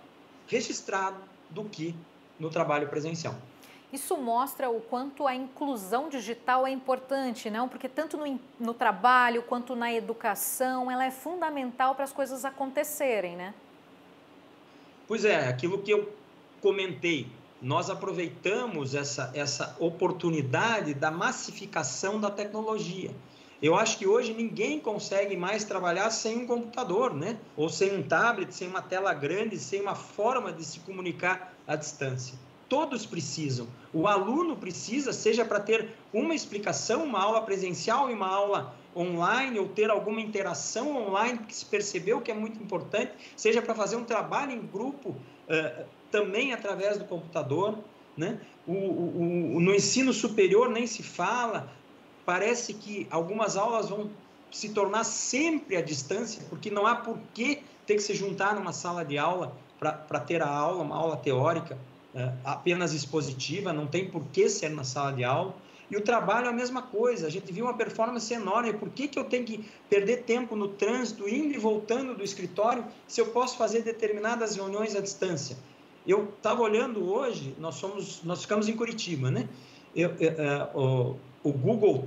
registrado 0.47 1.17
do 1.51 1.65
que 1.65 1.93
no 2.39 2.51
trabalho 2.51 2.89
presencial. 2.89 3.35
Isso 3.93 4.17
mostra 4.17 4.71
o 4.71 4.81
quanto 4.81 5.27
a 5.27 5.35
inclusão 5.35 6.09
digital 6.09 6.65
é 6.65 6.71
importante, 6.71 7.51
não? 7.51 7.69
Porque 7.69 7.89
tanto 7.89 8.17
no, 8.17 8.41
no 8.61 8.73
trabalho 8.73 9.43
quanto 9.43 9.75
na 9.75 9.93
educação, 9.93 10.89
ela 10.89 11.05
é 11.05 11.11
fundamental 11.11 11.97
para 11.97 12.05
as 12.05 12.13
coisas 12.13 12.45
acontecerem, 12.45 13.35
né? 13.35 13.55
Pois 15.09 15.25
é, 15.25 15.49
aquilo 15.49 15.83
que 15.83 15.91
eu 15.91 16.13
comentei, 16.61 17.27
nós 17.61 17.89
aproveitamos 17.89 18.95
essa, 18.95 19.31
essa 19.35 19.77
oportunidade 19.79 20.95
da 20.95 21.11
massificação 21.11 22.21
da 22.21 22.31
tecnologia. 22.31 23.11
Eu 23.63 23.75
acho 23.75 23.97
que 23.97 24.07
hoje 24.07 24.35
ninguém 24.35 24.79
consegue 24.79 25.35
mais 25.37 25.65
trabalhar 25.65 26.11
sem 26.11 26.39
um 26.39 26.47
computador, 26.47 27.15
né? 27.15 27.39
Ou 27.57 27.71
sem 27.71 27.97
um 27.97 28.03
tablet, 28.03 28.55
sem 28.55 28.69
uma 28.69 28.83
tela 28.83 29.15
grande, 29.15 29.59
sem 29.59 29.81
uma 29.81 29.95
forma 29.95 30.53
de 30.53 30.63
se 30.63 30.81
comunicar 30.81 31.55
à 31.67 31.75
distância. 31.75 32.39
Todos 32.69 33.07
precisam. 33.07 33.67
O 33.95 34.07
aluno 34.07 34.57
precisa, 34.57 35.13
seja 35.13 35.45
para 35.45 35.61
ter 35.61 35.95
uma 36.13 36.35
explicação, 36.35 37.05
uma 37.05 37.23
aula 37.23 37.41
presencial 37.43 38.11
e 38.11 38.15
uma 38.15 38.29
aula 38.29 38.75
online, 38.95 39.59
ou 39.59 39.69
ter 39.69 39.91
alguma 39.91 40.21
interação 40.21 40.97
online, 40.97 41.39
que 41.39 41.55
se 41.55 41.65
percebeu 41.65 42.21
que 42.21 42.31
é 42.31 42.35
muito 42.35 42.63
importante, 42.63 43.13
seja 43.37 43.63
para 43.63 43.75
fazer 43.75 43.97
um 43.97 44.05
trabalho 44.05 44.53
em 44.53 44.67
grupo, 44.67 45.11
uh, 45.11 45.85
também 46.17 46.55
através 46.55 46.97
do 46.97 47.05
computador. 47.05 47.79
Né? 48.17 48.41
O, 48.67 48.73
o, 48.73 49.57
o, 49.57 49.61
no 49.61 49.75
ensino 49.75 50.15
superior 50.15 50.71
nem 50.71 50.87
se 50.87 51.03
fala, 51.03 51.71
parece 52.25 52.73
que 52.73 53.07
algumas 53.11 53.55
aulas 53.55 53.91
vão 53.91 54.09
se 54.51 54.71
tornar 54.71 55.05
sempre 55.05 55.77
à 55.77 55.83
distância, 55.83 56.43
porque 56.49 56.71
não 56.71 56.87
há 56.87 56.97
por 56.97 57.19
que 57.35 57.63
ter 57.85 57.97
que 57.97 58.01
se 58.03 58.15
juntar 58.15 58.55
numa 58.55 58.73
sala 58.73 59.05
de 59.05 59.19
aula 59.19 59.55
para 59.79 60.21
ter 60.21 60.41
a 60.41 60.49
aula, 60.49 60.83
uma 60.83 60.97
aula 60.97 61.19
teórica 61.19 61.77
é, 62.15 62.33
apenas 62.43 62.95
expositiva, 62.95 63.75
não 63.75 63.87
tem 63.87 64.09
por 64.09 64.25
que 64.29 64.49
ser 64.49 64.71
na 64.71 64.85
sala 64.85 65.13
de 65.13 65.23
aula. 65.23 65.55
E 65.91 65.97
o 65.97 66.01
trabalho 66.01 66.47
é 66.47 66.49
a 66.49 66.53
mesma 66.53 66.81
coisa, 66.81 67.27
a 67.27 67.31
gente 67.31 67.53
viu 67.53 67.67
uma 67.67 67.75
performance 67.75 68.33
enorme. 68.33 68.73
Por 68.73 68.89
que, 68.89 69.07
que 69.07 69.19
eu 69.19 69.25
tenho 69.25 69.45
que 69.45 69.69
perder 69.91 70.23
tempo 70.23 70.57
no 70.57 70.69
trânsito, 70.69 71.29
indo 71.29 71.55
e 71.55 71.59
voltando 71.59 72.15
do 72.15 72.25
escritório, 72.25 72.85
se 73.07 73.21
eu 73.21 73.27
posso 73.27 73.59
fazer 73.59 73.83
determinadas 73.83 74.57
reuniões 74.57 74.97
à 74.97 75.01
distância? 75.01 75.57
Eu 76.07 76.33
estava 76.37 76.63
olhando 76.63 77.13
hoje, 77.13 77.55
nós, 77.59 77.75
somos, 77.75 78.23
nós 78.23 78.43
ficamos 78.43 78.69
em 78.69 78.77
Curitiba, 78.77 79.31
né? 79.31 79.49
Eu, 79.95 80.11
uh, 80.11 81.17
o, 81.43 81.49
o 81.49 81.53
Google 81.53 82.07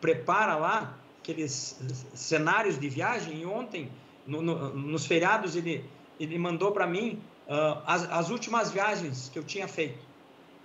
prepara 0.00 0.56
lá 0.56 0.96
aqueles 1.20 1.78
cenários 2.14 2.78
de 2.78 2.88
viagem 2.88 3.40
e 3.40 3.46
ontem, 3.46 3.90
no, 4.26 4.42
no, 4.42 4.74
nos 4.74 5.06
feriados, 5.06 5.56
ele, 5.56 5.84
ele 6.18 6.36
mandou 6.36 6.72
para 6.72 6.86
mim 6.86 7.20
uh, 7.46 7.80
as, 7.86 8.10
as, 8.10 8.30
últimas 8.30 8.70
viagens 8.70 9.28
que 9.32 9.38
eu 9.38 9.44
tinha 9.44 9.68
feito. 9.68 9.98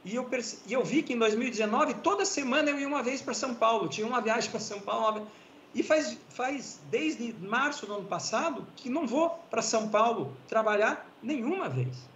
E 0.03 0.15
eu, 0.15 0.27
e 0.67 0.73
eu 0.73 0.83
vi 0.83 1.03
que 1.03 1.13
em 1.13 1.17
2019, 1.17 1.95
toda 1.95 2.25
semana 2.25 2.69
eu 2.69 2.79
ia 2.79 2.87
uma 2.87 3.03
vez 3.03 3.21
para 3.21 3.33
São 3.33 3.53
Paulo, 3.53 3.87
tinha 3.87 4.05
uma 4.05 4.21
viagem 4.21 4.49
para 4.49 4.59
São 4.59 4.79
Paulo. 4.79 5.27
E 5.75 5.83
faz, 5.83 6.17
faz 6.29 6.79
desde 6.89 7.33
março 7.33 7.85
do 7.85 7.93
ano 7.93 8.05
passado 8.05 8.65
que 8.75 8.89
não 8.89 9.05
vou 9.05 9.29
para 9.49 9.61
São 9.61 9.89
Paulo 9.89 10.35
trabalhar 10.47 11.07
nenhuma 11.21 11.69
vez. 11.69 12.07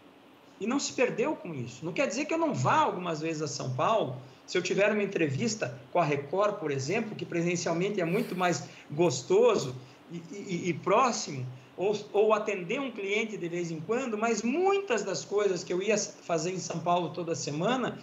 E 0.61 0.67
não 0.67 0.79
se 0.79 0.93
perdeu 0.93 1.35
com 1.35 1.55
isso. 1.55 1.83
Não 1.83 1.91
quer 1.91 2.07
dizer 2.07 2.25
que 2.25 2.33
eu 2.35 2.37
não 2.37 2.53
vá 2.53 2.75
algumas 2.75 3.19
vezes 3.19 3.41
a 3.41 3.47
São 3.47 3.73
Paulo. 3.73 4.15
Se 4.45 4.55
eu 4.55 4.61
tiver 4.61 4.91
uma 4.91 5.01
entrevista 5.01 5.75
com 5.91 5.97
a 5.97 6.03
Record, 6.03 6.59
por 6.59 6.69
exemplo, 6.69 7.15
que 7.15 7.25
presencialmente 7.25 7.99
é 7.99 8.05
muito 8.05 8.35
mais 8.35 8.65
gostoso 8.91 9.75
e, 10.11 10.21
e, 10.31 10.69
e 10.69 10.73
próximo, 10.75 11.47
ou, 11.75 11.97
ou 12.13 12.31
atender 12.31 12.79
um 12.79 12.91
cliente 12.91 13.37
de 13.37 13.49
vez 13.49 13.71
em 13.71 13.79
quando, 13.79 14.15
mas 14.15 14.43
muitas 14.43 15.03
das 15.03 15.25
coisas 15.25 15.63
que 15.63 15.73
eu 15.73 15.81
ia 15.81 15.97
fazer 15.97 16.51
em 16.51 16.59
São 16.59 16.79
Paulo 16.79 17.09
toda 17.09 17.33
semana 17.33 17.97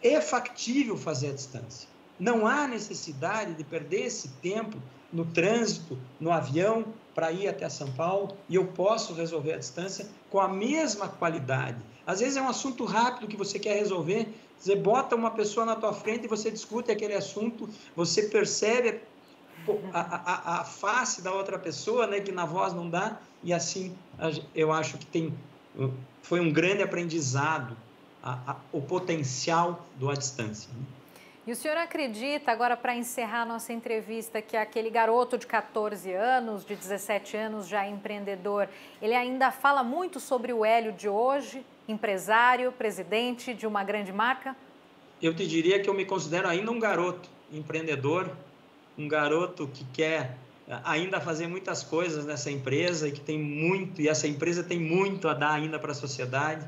é 0.00 0.20
factível 0.20 0.96
fazer 0.96 1.30
à 1.30 1.32
distância. 1.32 1.88
Não 2.16 2.46
há 2.46 2.68
necessidade 2.68 3.54
de 3.54 3.64
perder 3.64 4.06
esse 4.06 4.28
tempo 4.40 4.80
no 5.12 5.24
trânsito, 5.24 5.98
no 6.20 6.30
avião, 6.30 6.84
para 7.12 7.32
ir 7.32 7.48
até 7.48 7.68
São 7.68 7.90
Paulo 7.90 8.36
e 8.48 8.54
eu 8.54 8.66
posso 8.66 9.14
resolver 9.14 9.54
à 9.54 9.56
distância 9.56 10.06
com 10.30 10.38
a 10.38 10.46
mesma 10.46 11.08
qualidade. 11.08 11.78
Às 12.06 12.20
vezes 12.20 12.36
é 12.36 12.42
um 12.42 12.48
assunto 12.48 12.84
rápido 12.84 13.26
que 13.26 13.36
você 13.36 13.58
quer 13.58 13.74
resolver, 13.76 14.28
você 14.58 14.76
bota 14.76 15.14
uma 15.14 15.30
pessoa 15.30 15.64
na 15.64 15.76
tua 15.76 15.92
frente 15.92 16.24
e 16.24 16.28
você 16.28 16.50
discute 16.50 16.90
aquele 16.90 17.14
assunto, 17.14 17.68
você 17.94 18.24
percebe 18.24 19.00
a, 19.92 20.00
a, 20.00 20.60
a, 20.60 20.64
face 20.64 21.22
da 21.22 21.32
outra 21.32 21.58
pessoa, 21.58 22.06
né, 22.06 22.20
que 22.20 22.32
na 22.32 22.44
voz 22.44 22.72
não 22.72 22.88
dá, 22.88 23.18
e 23.42 23.52
assim 23.52 23.94
eu 24.54 24.72
acho 24.72 24.98
que 24.98 25.06
tem 25.06 25.34
foi 26.22 26.40
um 26.40 26.52
grande 26.52 26.82
aprendizado 26.82 27.76
a, 28.22 28.56
o 28.72 28.80
potencial 28.80 29.84
do 29.96 30.08
à 30.08 30.14
distância. 30.14 30.70
Né? 30.72 30.82
E 31.46 31.52
o 31.52 31.56
senhor 31.56 31.76
acredita, 31.76 32.50
agora 32.50 32.74
para 32.74 32.96
encerrar 32.96 33.42
a 33.42 33.44
nossa 33.44 33.70
entrevista, 33.70 34.40
que 34.40 34.56
aquele 34.56 34.88
garoto 34.88 35.36
de 35.36 35.46
14 35.46 36.10
anos, 36.10 36.64
de 36.64 36.74
17 36.74 37.36
anos, 37.36 37.68
já 37.68 37.86
empreendedor, 37.86 38.66
ele 39.02 39.14
ainda 39.14 39.50
fala 39.50 39.82
muito 39.82 40.18
sobre 40.18 40.54
o 40.54 40.64
Hélio 40.64 40.92
de 40.92 41.06
hoje, 41.06 41.64
empresário, 41.88 42.72
presidente 42.72 43.54
de 43.54 43.66
uma 43.66 43.84
grande 43.84 44.12
marca? 44.12 44.56
Eu 45.22 45.34
te 45.34 45.46
diria 45.46 45.80
que 45.80 45.88
eu 45.88 45.94
me 45.94 46.04
considero 46.04 46.48
ainda 46.48 46.70
um 46.70 46.78
garoto 46.78 47.28
empreendedor, 47.52 48.30
um 48.98 49.08
garoto 49.08 49.68
que 49.68 49.84
quer 49.92 50.36
ainda 50.82 51.20
fazer 51.20 51.46
muitas 51.46 51.82
coisas 51.82 52.24
nessa 52.24 52.50
empresa 52.50 53.08
e 53.08 53.12
que 53.12 53.20
tem 53.20 53.38
muito, 53.38 54.00
e 54.00 54.08
essa 54.08 54.26
empresa 54.26 54.62
tem 54.62 54.78
muito 54.78 55.28
a 55.28 55.34
dar 55.34 55.52
ainda 55.52 55.78
para 55.78 55.92
a 55.92 55.94
sociedade. 55.94 56.66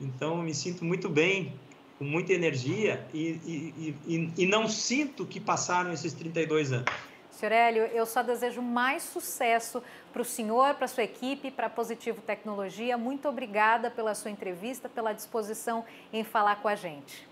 Então, 0.00 0.38
eu 0.38 0.42
me 0.42 0.54
sinto 0.54 0.84
muito 0.84 1.08
bem, 1.08 1.54
com 1.98 2.04
muita 2.04 2.32
energia 2.32 3.06
e, 3.14 3.40
e, 3.46 3.94
e, 4.06 4.30
e 4.36 4.46
não 4.46 4.68
sinto 4.68 5.24
que 5.24 5.40
passaram 5.40 5.92
esses 5.92 6.12
32 6.12 6.72
anos. 6.72 6.92
Senhor 7.36 7.52
Hélio, 7.52 7.82
eu 7.92 8.06
só 8.06 8.22
desejo 8.22 8.62
mais 8.62 9.02
sucesso 9.02 9.82
para 10.10 10.22
o 10.22 10.24
senhor, 10.24 10.74
para 10.74 10.86
a 10.86 10.88
sua 10.88 11.04
equipe, 11.04 11.50
para 11.50 11.66
a 11.66 11.70
Positivo 11.70 12.22
Tecnologia. 12.22 12.96
Muito 12.96 13.28
obrigada 13.28 13.90
pela 13.90 14.14
sua 14.14 14.30
entrevista, 14.30 14.88
pela 14.88 15.12
disposição 15.12 15.84
em 16.10 16.24
falar 16.24 16.62
com 16.62 16.68
a 16.68 16.74
gente. 16.74 17.28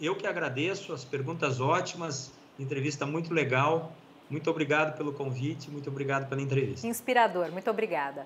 Eu 0.00 0.14
que 0.14 0.28
agradeço, 0.28 0.92
as 0.92 1.04
perguntas 1.04 1.60
ótimas, 1.60 2.32
entrevista 2.56 3.04
muito 3.04 3.34
legal. 3.34 3.92
Muito 4.30 4.48
obrigado 4.48 4.96
pelo 4.96 5.12
convite, 5.12 5.68
muito 5.72 5.90
obrigado 5.90 6.28
pela 6.28 6.40
entrevista. 6.40 6.86
Inspirador, 6.86 7.50
muito 7.50 7.68
obrigada. 7.68 8.24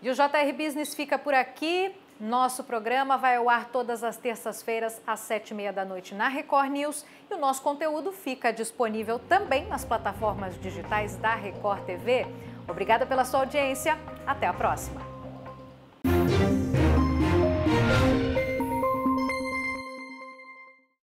E 0.00 0.08
o 0.08 0.14
JR 0.14 0.52
Business 0.56 0.94
fica 0.94 1.18
por 1.18 1.34
aqui. 1.34 1.92
Nosso 2.22 2.62
programa 2.62 3.18
vai 3.18 3.34
ao 3.34 3.50
ar 3.50 3.64
todas 3.64 4.04
as 4.04 4.16
terças-feiras, 4.16 5.02
às 5.04 5.18
sete 5.18 5.50
e 5.50 5.54
meia 5.54 5.72
da 5.72 5.84
noite 5.84 6.14
na 6.14 6.28
Record 6.28 6.70
News. 6.70 7.04
E 7.28 7.34
o 7.34 7.36
nosso 7.36 7.60
conteúdo 7.62 8.12
fica 8.12 8.52
disponível 8.52 9.18
também 9.18 9.66
nas 9.66 9.84
plataformas 9.84 10.54
digitais 10.60 11.16
da 11.16 11.34
Record 11.34 11.82
TV. 11.84 12.24
Obrigada 12.68 13.04
pela 13.04 13.24
sua 13.24 13.40
audiência. 13.40 13.98
Até 14.24 14.46
a 14.46 14.52
próxima. 14.52 15.11